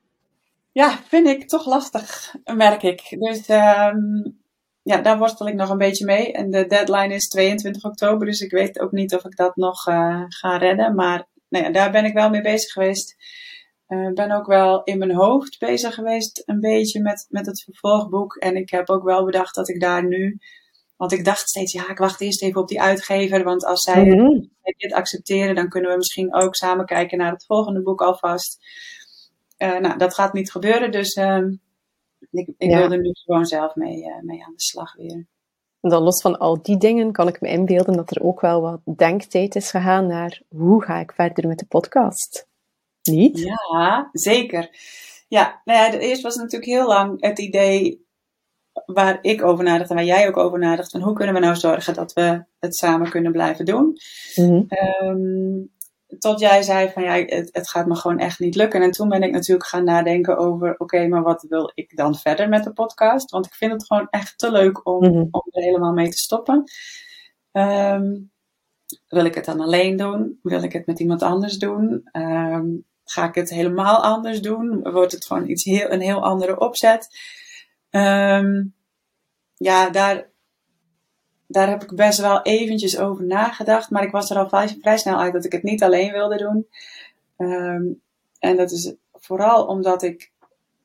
Ja, 0.73 0.99
vind 1.07 1.27
ik 1.27 1.49
toch 1.49 1.67
lastig, 1.67 2.35
merk 2.55 2.83
ik. 2.83 3.17
Dus 3.19 3.49
um, 3.49 4.41
ja, 4.83 5.01
daar 5.01 5.19
worstel 5.19 5.49
ik 5.49 5.55
nog 5.55 5.71
een 5.71 5.79
beetje 5.79 6.05
mee. 6.05 6.33
En 6.33 6.51
de 6.51 6.67
deadline 6.67 7.15
is 7.15 7.29
22 7.29 7.85
oktober, 7.85 8.27
dus 8.27 8.41
ik 8.41 8.51
weet 8.51 8.81
ook 8.81 8.93
niet 8.93 9.15
of 9.15 9.25
ik 9.25 9.37
dat 9.37 9.57
nog 9.57 9.87
uh, 9.89 10.23
ga 10.29 10.57
redden. 10.57 10.95
Maar 10.95 11.29
nou 11.49 11.65
ja, 11.65 11.71
daar 11.71 11.91
ben 11.91 12.05
ik 12.05 12.15
wel 12.15 12.31
mee 12.31 12.41
bezig 12.41 12.73
geweest. 12.73 13.17
Ik 13.93 13.99
uh, 13.99 14.13
ben 14.13 14.31
ook 14.31 14.47
wel 14.47 14.83
in 14.85 14.99
mijn 14.99 15.15
hoofd 15.15 15.59
bezig 15.59 15.95
geweest, 15.95 16.43
een 16.47 16.61
beetje 16.61 17.01
met, 17.01 17.27
met 17.29 17.47
het 17.47 17.63
vervolgboek. 17.63 18.37
En 18.37 18.57
ik 18.57 18.71
heb 18.71 18.89
ook 18.89 19.03
wel 19.03 19.25
bedacht 19.25 19.55
dat 19.55 19.69
ik 19.69 19.81
daar 19.81 20.07
nu. 20.07 20.39
Want 20.97 21.13
ik 21.13 21.25
dacht 21.25 21.49
steeds, 21.49 21.73
ja, 21.73 21.91
ik 21.91 21.99
wacht 21.99 22.21
eerst 22.21 22.43
even 22.43 22.61
op 22.61 22.69
die 22.69 22.83
uitgever. 22.83 23.45
Want 23.45 23.65
als 23.65 23.81
zij 23.81 24.05
mm 24.05 24.19
-hmm. 24.19 24.51
dit 24.77 24.93
accepteren, 24.93 25.55
dan 25.55 25.69
kunnen 25.69 25.91
we 25.91 25.97
misschien 25.97 26.35
ook 26.35 26.55
samen 26.55 26.87
kijken 26.87 27.19
naar 27.19 27.33
het 27.33 27.47
volgende 27.47 27.83
boek 27.83 28.01
alvast. 28.01 28.59
Uh, 29.59 29.79
nou, 29.79 29.99
dat 29.99 30.15
gaat 30.15 30.33
niet 30.33 30.51
gebeuren. 30.51 30.91
Dus 30.91 31.15
ik, 32.31 32.53
ik 32.59 32.71
ja. 32.71 32.79
wil 32.79 32.93
er 32.93 33.01
nu 33.01 33.11
gewoon 33.13 33.47
zelf 33.47 33.75
mee, 33.75 33.97
uh, 33.97 34.23
mee 34.23 34.45
aan 34.45 34.55
de 34.57 34.63
slag 34.63 34.95
weer. 34.97 35.27
Dan 35.81 36.03
los 36.03 36.21
van 36.21 36.39
al 36.39 36.63
die 36.63 36.77
dingen 36.77 37.13
kan 37.13 37.29
ik 37.29 37.41
me 37.41 37.49
inbeelden 37.49 37.97
dat 37.97 38.17
er 38.17 38.23
ook 38.23 38.41
wel 38.41 38.61
wat 38.61 38.81
denktijd 38.97 39.55
is 39.55 39.71
gegaan 39.71 40.07
naar 40.07 40.43
hoe 40.49 40.83
ga 40.83 40.99
ik 40.99 41.13
verder 41.13 41.49
met 41.49 41.59
de 41.59 41.67
podcast? 41.67 42.51
Niet? 43.03 43.39
Ja, 43.39 44.09
zeker. 44.13 44.71
Ja, 45.29 45.61
nou 45.65 45.79
ja, 45.79 45.99
eerst 45.99 46.23
was 46.23 46.37
natuurlijk 46.37 46.71
heel 46.71 46.87
lang 46.87 47.21
het 47.21 47.39
idee 47.39 48.07
waar 48.87 49.19
ik 49.23 49.43
over 49.43 49.65
nadacht 49.65 49.91
en 49.91 49.97
waar 49.97 50.05
jij 50.05 50.29
ook 50.29 50.37
over 50.37 50.59
nadacht, 50.59 50.91
van 50.91 51.01
hoe 51.01 51.15
kunnen 51.15 51.35
we 51.35 51.41
nou 51.41 51.57
zorgen 51.57 51.95
dat 51.95 52.13
we 52.13 52.45
het 52.59 52.77
samen 52.77 53.11
kunnen 53.11 53.33
blijven 53.33 53.65
doen. 53.65 53.99
Mm 54.35 54.47
-hmm. 54.47 54.67
um, 55.09 55.71
tot 56.19 56.41
jij 56.41 56.63
zei 56.63 56.91
van 56.91 57.03
ja, 57.03 57.13
het, 57.13 57.49
het, 57.53 57.69
gaat 57.69 57.87
me 57.87 57.95
gewoon 57.95 58.19
echt 58.19 58.39
niet 58.39 58.55
lukken. 58.55 58.83
En 58.83 58.91
toen 58.91 59.09
ben 59.09 59.23
ik 59.23 59.33
natuurlijk 59.33 59.69
gaan 59.69 59.85
nadenken 59.85 60.39
over, 60.39 60.75
oké, 60.79 61.07
maar 61.07 61.23
wat 61.23 61.47
wil 61.49 61.71
ik 61.75 61.97
dan 61.97 62.17
verder 62.17 62.49
met 62.49 62.65
de 62.65 62.73
podcast? 62.73 63.31
Want 63.31 63.47
ik 63.47 63.55
vind 63.55 63.73
het 63.73 63.87
gewoon 63.87 64.07
echt 64.11 64.39
te 64.39 64.51
leuk 64.51 64.87
om, 64.87 65.05
mm 65.05 65.13
-hmm. 65.13 65.29
om 65.31 65.43
er 65.51 65.63
helemaal 65.63 65.93
mee 65.93 66.09
te 66.09 66.17
stoppen. 66.17 66.65
Um, 67.53 68.31
wil 69.09 69.25
ik 69.25 69.35
het 69.35 69.45
dan 69.45 69.61
alleen 69.61 69.97
doen? 69.97 70.39
Wil 70.43 70.63
ik 70.63 70.73
het 70.73 70.87
met 70.87 71.01
iemand 71.01 71.23
anders 71.23 71.59
doen? 71.59 72.09
Um, 72.13 72.85
ga 73.05 73.29
ik 73.29 73.35
het 73.35 73.51
helemaal 73.51 74.03
anders 74.03 74.41
doen? 74.41 74.91
Wordt 74.93 75.13
het 75.13 75.25
gewoon 75.25 75.49
iets 75.49 75.65
heel, 75.65 75.91
een 75.91 76.01
heel 76.01 76.23
andere 76.23 76.61
opzet? 76.61 77.09
Um, 77.91 78.75
ja, 79.57 79.91
daar, 79.91 80.31
daar 81.47 81.69
heb 81.69 81.83
ik 81.83 81.95
best 81.95 82.19
wel 82.19 82.43
eventjes 82.43 82.99
over 82.99 83.25
nagedacht. 83.25 83.91
Maar 83.91 84.03
ik 84.03 84.11
was 84.11 84.31
er 84.31 84.37
al 84.37 84.49
vrij, 84.49 84.77
vrij 84.81 84.99
snel 84.99 85.19
uit 85.19 85.33
dat 85.33 85.45
ik 85.45 85.53
het 85.53 85.63
niet 85.63 85.83
alleen 85.83 86.13
wilde 86.13 86.37
doen. 86.37 86.67
Um, 87.37 88.03
en 88.39 88.57
dat 88.57 88.71
is 88.71 88.95
vooral 89.13 89.67
omdat 89.67 90.03
ik 90.03 90.33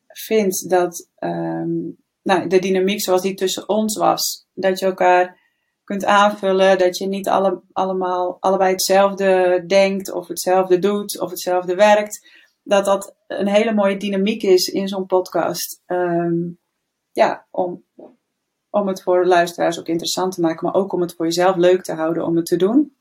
vind 0.07 0.69
dat 0.69 1.09
um, 1.19 1.97
nou, 2.21 2.47
de 2.47 2.59
dynamiek 2.59 3.01
zoals 3.01 3.21
die 3.21 3.33
tussen 3.33 3.69
ons 3.69 3.97
was, 3.97 4.47
dat 4.53 4.79
je 4.79 4.85
elkaar 4.85 5.39
kunt 5.87 6.05
aanvullen, 6.05 6.77
dat 6.77 6.97
je 6.97 7.07
niet 7.07 7.27
alle, 7.27 7.61
allemaal 7.71 8.37
allebei 8.39 8.71
hetzelfde 8.71 9.63
denkt 9.67 10.11
of 10.11 10.27
hetzelfde 10.27 10.79
doet 10.79 11.19
of 11.19 11.29
hetzelfde 11.29 11.75
werkt, 11.75 12.27
dat 12.63 12.85
dat 12.85 13.15
een 13.27 13.47
hele 13.47 13.73
mooie 13.73 13.97
dynamiek 13.97 14.43
is 14.43 14.67
in 14.67 14.87
zo'n 14.87 15.05
podcast. 15.05 15.81
Um, 15.85 16.59
ja, 17.11 17.47
om, 17.51 17.83
om 18.69 18.87
het 18.87 19.01
voor 19.01 19.21
de 19.21 19.27
luisteraars 19.27 19.79
ook 19.79 19.87
interessant 19.87 20.33
te 20.33 20.41
maken, 20.41 20.65
maar 20.65 20.75
ook 20.75 20.93
om 20.93 21.01
het 21.01 21.15
voor 21.15 21.25
jezelf 21.25 21.55
leuk 21.55 21.83
te 21.83 21.93
houden 21.93 22.25
om 22.25 22.35
het 22.35 22.45
te 22.45 22.57
doen. 22.57 22.95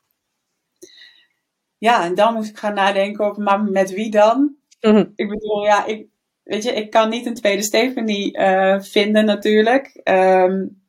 Ja, 1.77 2.03
en 2.03 2.15
dan 2.15 2.33
moest 2.33 2.49
ik 2.49 2.57
gaan 2.57 2.73
nadenken 2.73 3.25
over, 3.25 3.43
maar 3.43 3.63
met 3.63 3.93
wie 3.93 4.11
dan? 4.11 4.55
Mm-hmm. 4.81 5.11
Ik 5.15 5.29
bedoel, 5.29 5.63
ja, 5.63 5.85
ik, 5.85 6.07
weet 6.43 6.63
je, 6.63 6.71
ik 6.71 6.89
kan 6.89 7.09
niet 7.09 7.25
een 7.25 7.35
tweede 7.35 7.63
Stephanie 7.63 8.37
uh, 8.37 8.79
vinden 8.79 9.25
natuurlijk. 9.25 10.01
Um, 10.03 10.81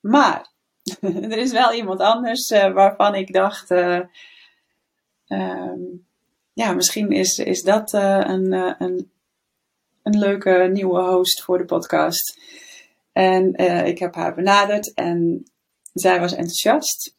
maar 0.00 0.54
er 1.32 1.38
is 1.38 1.52
wel 1.52 1.72
iemand 1.72 2.00
anders 2.00 2.50
uh, 2.50 2.72
waarvan 2.72 3.14
ik 3.14 3.32
dacht, 3.32 3.70
uh, 3.70 4.00
um, 5.28 6.06
ja, 6.52 6.72
misschien 6.72 7.10
is, 7.10 7.38
is 7.38 7.62
dat 7.62 7.92
een, 7.92 8.52
een, 8.52 9.10
een 10.02 10.18
leuke 10.18 10.68
nieuwe 10.72 11.00
host 11.00 11.42
voor 11.42 11.58
de 11.58 11.64
podcast. 11.64 12.40
En 13.12 13.54
ik 13.86 13.98
heb 13.98 14.14
haar 14.14 14.34
benaderd 14.34 14.94
en 14.94 15.44
zij 15.92 16.20
was 16.20 16.32
enthousiast. 16.32 17.16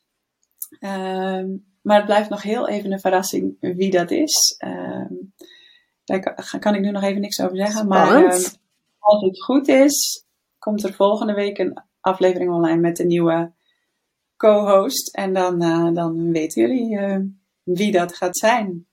Um, 0.80 1.66
maar 1.82 1.98
het 1.98 2.06
blijft 2.06 2.30
nog 2.30 2.42
heel 2.42 2.68
even 2.68 2.92
een 2.92 3.00
verrassing 3.00 3.58
wie 3.60 3.92
dat 3.92 4.12
is. 4.12 4.56
Um, 4.66 5.34
daar 6.04 6.60
kan 6.60 6.76
ik 6.76 6.82
nu 6.82 6.92
nog 6.92 7.04
even 7.04 7.22
niks 7.22 7.42
over 7.42 7.58
zeggen. 7.58 7.86
Spannend. 7.86 8.24
Maar 8.24 8.36
um, 8.36 8.44
als 9.00 9.22
het 9.22 9.44
goed 9.44 9.68
is, 9.68 10.26
komt 10.60 10.84
er 10.84 10.94
volgende 10.94 11.34
week 11.34 11.58
een 11.58 11.82
aflevering 12.02 12.52
online 12.52 12.82
met 12.82 12.96
de 12.96 13.06
nieuwe 13.06 13.52
co-host. 14.38 15.16
En 15.16 15.34
dan, 15.34 15.64
uh, 15.64 15.94
dan 15.94 16.32
weten 16.32 16.62
jullie 16.62 16.98
uh, 16.98 17.20
wie 17.64 17.92
dat 17.92 18.16
gaat 18.16 18.38
zijn. 18.38 18.88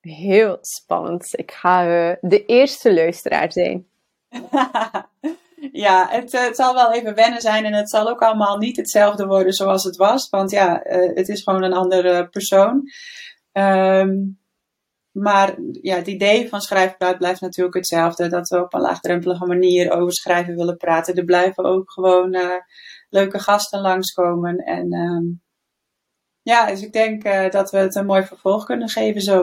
Heel 0.00 0.58
spannend. 0.60 1.38
Ik 1.38 1.52
ga 1.52 1.84
de 2.20 2.44
eerste 2.46 2.94
luisteraar 2.94 3.52
zijn. 3.52 3.86
ja, 5.72 6.08
het, 6.10 6.32
het, 6.32 6.56
zal 6.56 6.74
wel 6.74 6.92
even 6.92 7.14
wennen 7.14 7.40
zijn 7.40 7.64
en 7.64 7.72
het 7.72 7.90
zal 7.90 8.08
ook 8.08 8.22
allemaal 8.22 8.58
niet 8.58 8.76
hetzelfde 8.76 9.26
worden 9.26 9.52
zoals 9.52 9.84
het 9.84 9.96
was. 9.96 10.28
Want 10.28 10.50
ja, 10.50 10.80
het 11.14 11.28
is 11.28 11.42
gewoon 11.42 11.62
een 11.62 11.72
andere 11.72 12.28
persoon. 12.28 12.82
Um, 13.52 14.40
maar 15.12 15.54
ja, 15.82 15.96
het 15.96 16.06
idee 16.06 16.48
van 16.48 16.60
schrijfpraat 16.60 17.18
blijft 17.18 17.40
natuurlijk 17.40 17.76
hetzelfde. 17.76 18.28
Dat 18.28 18.48
we 18.48 18.62
op 18.62 18.74
een 18.74 18.80
laagdrempelige 18.80 19.46
manier 19.46 19.90
over 19.90 20.12
schrijven 20.12 20.56
willen 20.56 20.76
praten. 20.76 21.14
Er 21.14 21.24
blijven 21.24 21.64
ook 21.64 21.90
gewoon 21.90 22.34
uh, 22.34 22.54
leuke 23.10 23.38
gasten 23.38 23.80
langskomen. 23.80 24.56
En 24.56 24.92
um, 24.92 25.42
ja, 26.42 26.66
dus 26.66 26.82
ik 26.82 26.92
denk 26.92 27.24
uh, 27.24 27.50
dat 27.50 27.70
we 27.70 27.78
het 27.78 27.94
een 27.94 28.06
mooi 28.06 28.22
vervolg 28.22 28.64
kunnen 28.64 28.88
geven 28.88 29.20
zo. 29.20 29.42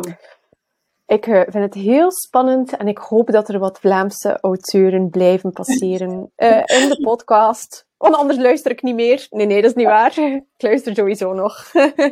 Ik 1.05 1.25
uh, 1.25 1.41
vind 1.41 1.63
het 1.63 1.73
heel 1.73 2.11
spannend 2.11 2.77
en 2.77 2.87
ik 2.87 2.97
hoop 2.97 3.31
dat 3.31 3.49
er 3.49 3.59
wat 3.59 3.79
Vlaamse 3.79 4.39
auteuren 4.41 5.09
blijven 5.09 5.51
passeren 5.51 6.31
uh, 6.37 6.57
in 6.81 6.89
de 6.89 6.99
podcast. 7.01 7.85
Want 7.97 8.15
anders 8.15 8.39
luister 8.39 8.71
ik 8.71 8.81
niet 8.81 8.95
meer. 8.95 9.27
Nee, 9.29 9.45
nee, 9.45 9.61
dat 9.61 9.69
is 9.69 9.75
niet 9.75 9.85
waar. 9.85 10.17
Ik 10.19 10.43
luister 10.57 10.95
sowieso 10.95 11.33
nog. 11.33 11.71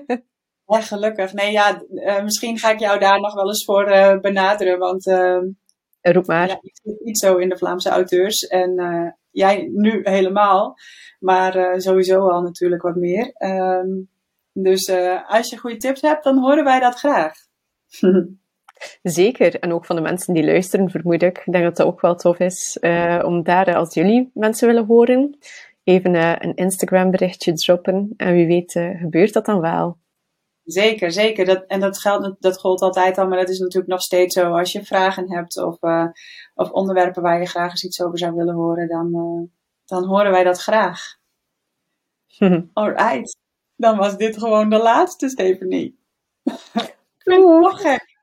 ja, 0.72 0.82
gelukkig. 0.82 1.34
Nee, 1.34 1.52
ja, 1.52 1.82
misschien 2.24 2.58
ga 2.58 2.72
ik 2.72 2.80
jou 2.80 3.00
daar 3.00 3.20
nog 3.20 3.34
wel 3.34 3.48
eens 3.48 3.66
voor 3.66 3.86
benaderen. 4.22 4.80
Want 4.80 5.06
Roep 6.12 6.28
maar. 6.28 6.48
Ja, 6.48 6.60
ik 6.62 6.78
zit 6.84 7.00
niet 7.04 7.20
zo 7.20 7.38
in 7.38 7.50
de 7.50 7.58
Vlaamse 7.58 7.90
auteurs. 7.90 8.48
En 8.48 8.74
jij 9.32 9.70
nu 9.74 10.00
helemaal. 10.04 10.76
Maar 11.20 11.82
sowieso 11.82 12.30
al 12.30 12.42
natuurlijk 12.42 12.82
wat 12.82 12.96
meer. 12.96 13.34
Um, 13.38 14.10
dus 14.54 14.92
als 15.28 15.50
je 15.50 15.58
goede 15.58 15.78
tips 15.78 16.02
hebt, 16.02 16.24
dan 16.24 16.38
horen 16.38 16.64
wij 16.64 16.80
dat 16.80 16.96
graag. 16.96 17.34
Zeker. 19.02 19.60
En 19.60 19.74
ook 19.74 19.86
van 19.86 19.96
de 19.96 20.02
mensen 20.02 20.34
die 20.34 20.46
luisteren, 20.46 20.90
vermoed 20.90 21.22
ik. 21.22 21.38
Ik 21.46 21.52
denk 21.52 21.64
dat 21.64 21.78
het 21.78 21.88
ook 21.88 22.02
wel 22.02 22.16
tof 22.16 22.40
is 22.40 22.78
om 23.24 23.44
daar, 23.44 23.76
als 23.76 23.94
jullie 23.94 24.32
mensen 24.34 24.68
willen 24.68 24.86
horen, 24.86 25.38
even 25.84 26.14
een 26.44 26.56
Instagram 26.56 27.12
berichtje 27.12 27.54
droppen. 27.54 28.14
En 28.18 28.34
wie 28.34 28.48
weet 28.48 28.72
gebeurt 28.72 29.34
dat 29.34 29.46
dan 29.46 29.60
wel. 29.60 29.98
Zeker, 30.66 31.12
zeker. 31.12 31.46
Dat, 31.46 31.64
en 31.68 31.80
dat, 31.80 32.00
geldt, 32.00 32.36
dat 32.40 32.60
gold 32.60 32.82
altijd 32.82 33.18
al, 33.18 33.28
maar 33.28 33.38
dat 33.38 33.50
is 33.50 33.60
natuurlijk 33.60 33.92
nog 33.92 34.02
steeds 34.02 34.36
zo. 34.36 34.58
Als 34.58 34.72
je 34.72 34.86
vragen 34.86 35.32
hebt 35.32 35.58
of, 35.64 35.78
uh, 35.82 36.08
of 36.54 36.72
onderwerpen 36.72 37.22
waar 37.22 37.40
je 37.40 37.46
graag 37.46 37.72
eens 37.72 37.84
iets 37.84 38.02
over 38.02 38.18
zou 38.18 38.36
willen 38.36 38.56
horen, 38.56 38.88
dan, 38.88 39.08
uh, 39.14 39.48
dan 39.86 40.06
horen 40.06 40.32
wij 40.32 40.44
dat 40.44 40.62
graag. 40.62 41.18
Alright. 42.74 43.38
Dan 43.76 43.98
was 43.98 44.18
dit 44.18 44.38
gewoon 44.38 44.70
de 44.70 44.78
laatste, 44.78 45.30
Stephanie. 45.30 46.00
ik 46.44 46.94
vind 47.18 47.44
het 47.44 47.60
nog 47.62 47.82
gek. 47.82 48.14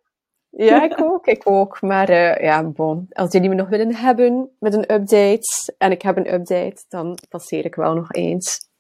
Ja, 0.57 0.83
ik 0.83 1.01
ook, 1.01 1.27
ik 1.27 1.43
ook. 1.45 1.81
Maar 1.81 2.11
uh, 2.11 2.37
ja, 2.37 2.65
bon. 2.65 3.07
Als 3.11 3.33
jullie 3.33 3.49
me 3.49 3.55
nog 3.55 3.69
willen 3.69 3.95
hebben 3.95 4.51
met 4.59 4.75
een 4.75 4.93
update, 4.93 5.75
en 5.79 5.91
ik 5.91 6.03
heb 6.03 6.17
een 6.17 6.35
update, 6.35 6.85
dan 6.89 7.19
passeer 7.29 7.65
ik 7.65 7.75
wel 7.75 7.95
nog 7.95 8.13
eens 8.13 8.71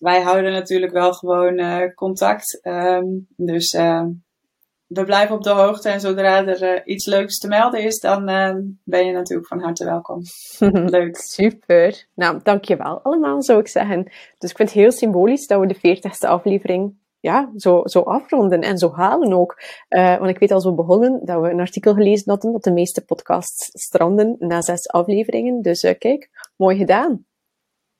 wij 0.00 0.20
houden 0.20 0.52
natuurlijk 0.52 0.92
wel 0.92 1.12
gewoon 1.12 1.58
uh, 1.58 1.94
contact. 1.94 2.60
Um, 2.62 3.26
dus 3.36 3.72
uh, 3.72 4.04
we 4.86 5.04
blijven 5.04 5.36
op 5.36 5.42
de 5.42 5.50
hoogte. 5.50 5.88
En 5.88 6.00
zodra 6.00 6.46
er 6.46 6.62
uh, 6.62 6.80
iets 6.84 7.06
leuks 7.06 7.38
te 7.38 7.48
melden 7.48 7.82
is, 7.82 8.00
dan 8.00 8.28
ehm, 8.28 8.60
ben 8.84 9.06
je 9.06 9.12
natuurlijk 9.12 9.48
van 9.48 9.60
harte 9.60 9.84
welkom. 9.84 10.22
Leuk. 10.96 11.16
Super. 11.16 12.06
Nou, 12.14 12.40
dankjewel 12.42 13.00
allemaal, 13.02 13.42
zou 13.42 13.60
ik 13.60 13.68
zeggen. 13.68 14.04
Dus 14.38 14.50
ik 14.50 14.56
vind 14.56 14.68
het 14.68 14.78
heel 14.78 14.92
symbolisch 14.92 15.46
dat 15.46 15.60
we 15.60 15.66
de 15.66 15.96
40ste 15.96 16.28
aflevering 16.28 16.98
ja, 17.20 17.52
zo, 17.56 17.80
zo 17.84 18.00
afronden 18.00 18.60
en 18.60 18.78
zo 18.78 18.92
halen 18.92 19.32
ook. 19.32 19.62
want 19.88 20.28
ik 20.28 20.38
weet 20.38 20.50
al 20.50 20.60
zo 20.60 20.74
begonnen 20.74 21.20
dat 21.24 21.40
we 21.40 21.50
een 21.50 21.60
artikel 21.60 21.94
gelezen 21.94 22.30
hadden 22.30 22.52
dat 22.52 22.62
de 22.62 22.72
meeste 22.72 23.04
podcasts 23.04 23.70
stranden 23.72 24.36
na 24.38 24.62
zes 24.62 24.88
afleveringen. 24.88 25.62
Dus 25.62 25.94
kijk, 25.98 26.30
mooi 26.56 26.76
gedaan. 26.76 27.24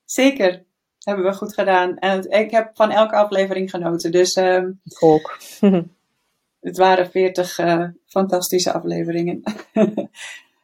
Zeker 0.04 0.68
hebben 1.04 1.24
we 1.24 1.32
goed 1.32 1.54
gedaan. 1.54 1.98
En 1.98 2.30
ik 2.30 2.50
heb 2.50 2.70
van 2.74 2.90
elke 2.90 3.14
aflevering 3.14 3.70
genoten. 3.70 4.12
Dus 4.12 4.36
um, 4.36 4.80
ik 4.84 5.02
ook. 5.02 5.38
het 6.60 6.76
waren 6.76 7.10
veertig 7.10 7.58
uh, 7.58 7.88
fantastische 8.06 8.72
afleveringen. 8.72 9.42
Oké, 9.72 10.08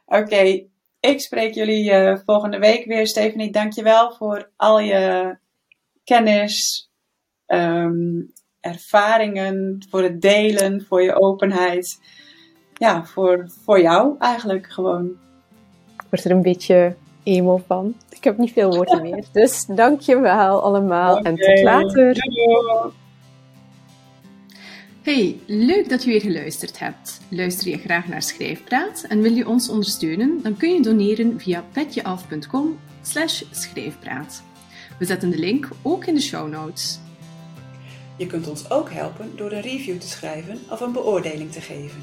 okay. 0.07 0.68
ik 1.01 1.20
spreek 1.20 1.55
jullie 1.55 1.90
uh, 1.90 2.18
volgende 2.25 2.59
week 2.59 2.85
weer. 2.85 3.07
Stephanie, 3.07 3.53
dankjewel 3.53 4.12
voor 4.12 4.51
al 4.57 4.81
je 4.81 5.37
kennis, 6.05 6.88
um, 7.46 8.33
ervaringen, 8.61 9.85
voor 9.90 10.03
het 10.03 10.20
delen, 10.20 10.85
voor 10.85 11.03
je 11.03 11.20
openheid. 11.20 12.01
Ja, 12.75 13.05
voor, 13.05 13.51
voor 13.64 13.81
jou 13.81 14.16
eigenlijk 14.18 14.72
gewoon. 14.72 15.07
Ik 15.94 16.05
word 16.11 16.25
er 16.25 16.31
een 16.31 16.42
beetje 16.42 16.96
emo 17.27 17.62
van. 17.67 17.95
Ik 18.11 18.25
heb 18.25 18.39
niet 18.39 18.53
veel 18.53 18.71
woorden 18.71 19.03
meer. 19.03 19.25
Dus 19.33 19.65
dankjewel 19.69 20.62
allemaal 20.62 21.19
en 21.19 21.37
tot 21.37 21.62
later. 21.62 22.17
Hey, 25.03 25.41
leuk 25.47 25.89
dat 25.89 26.05
je 26.05 26.11
weer 26.11 26.21
geluisterd 26.21 26.79
hebt. 26.79 27.21
Luister 27.29 27.69
je 27.69 27.79
graag 27.79 28.09
naar 28.09 28.23
Schrijfpraat 28.23 29.05
en 29.09 29.21
wil 29.21 29.33
je 29.33 29.49
ons 29.49 29.69
ondersteunen? 29.69 30.41
Dan 30.43 30.57
kun 30.57 30.75
je 30.75 30.83
doneren 30.83 31.41
via 31.41 31.65
petjeaf.com 31.73 32.79
schrijfpraat. 33.51 34.43
We 34.99 35.05
zetten 35.05 35.31
de 35.31 35.39
link 35.39 35.69
ook 35.83 36.05
in 36.05 36.15
de 36.15 36.21
show 36.21 36.49
notes. 36.49 36.99
Je 38.17 38.27
kunt 38.27 38.49
ons 38.49 38.71
ook 38.71 38.91
helpen 38.91 39.33
door 39.37 39.53
een 39.53 39.61
review 39.61 39.99
te 39.99 40.09
schrijven 40.09 40.59
of 40.71 40.81
een 40.81 40.93
beoordeling 40.93 41.53
te 41.53 41.61
geven. 41.61 42.03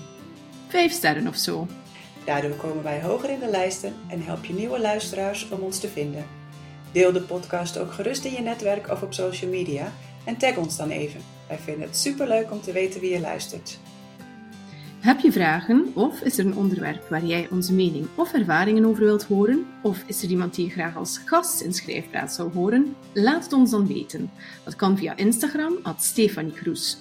Vijf 0.67 0.91
sterren 0.91 1.27
of 1.27 1.35
zo. 1.35 1.67
Daardoor 2.25 2.51
komen 2.51 2.83
wij 2.83 3.01
hoger 3.01 3.29
in 3.29 3.39
de 3.39 3.49
lijsten 3.49 3.93
en 4.07 4.21
help 4.21 4.45
je 4.45 4.53
nieuwe 4.53 4.79
luisteraars 4.79 5.49
om 5.49 5.59
ons 5.59 5.79
te 5.79 5.87
vinden. 5.87 6.25
Deel 6.91 7.11
de 7.11 7.21
podcast 7.21 7.77
ook 7.77 7.93
gerust 7.93 8.25
in 8.25 8.31
je 8.31 8.41
netwerk 8.41 8.89
of 8.89 9.01
op 9.01 9.13
social 9.13 9.51
media 9.51 9.91
en 10.25 10.37
tag 10.37 10.57
ons 10.57 10.77
dan 10.77 10.89
even. 10.89 11.21
Wij 11.47 11.57
vinden 11.57 11.87
het 11.87 11.97
superleuk 11.97 12.51
om 12.51 12.61
te 12.61 12.71
weten 12.71 13.01
wie 13.01 13.11
je 13.11 13.19
luistert. 13.19 13.79
Heb 15.03 15.19
je 15.19 15.31
vragen 15.31 15.91
of 15.93 16.21
is 16.21 16.37
er 16.37 16.45
een 16.45 16.55
onderwerp 16.55 17.09
waar 17.09 17.25
jij 17.25 17.47
onze 17.51 17.73
mening 17.73 18.07
of 18.15 18.33
ervaringen 18.33 18.85
over 18.85 19.03
wilt 19.03 19.23
horen? 19.23 19.65
Of 19.81 20.03
is 20.07 20.23
er 20.23 20.29
iemand 20.29 20.55
die 20.55 20.65
je 20.65 20.71
graag 20.71 20.95
als 20.95 21.21
gast 21.25 21.61
in 21.61 21.73
Schrijfpraat 21.73 22.33
zou 22.33 22.53
horen? 22.53 22.95
Laat 23.13 23.43
het 23.43 23.53
ons 23.53 23.71
dan 23.71 23.87
weten. 23.87 24.31
Dat 24.63 24.75
kan 24.75 24.97
via 24.97 25.17
Instagram, 25.17 25.77
at 25.81 26.03
Stefanie 26.03 26.51
Kroes, 26.51 26.99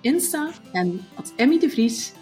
Insta 0.00 0.50
en 0.72 1.00
at 1.14 1.32
Emmy 1.36 1.58
de 1.58 1.70
Vries, 1.70 2.12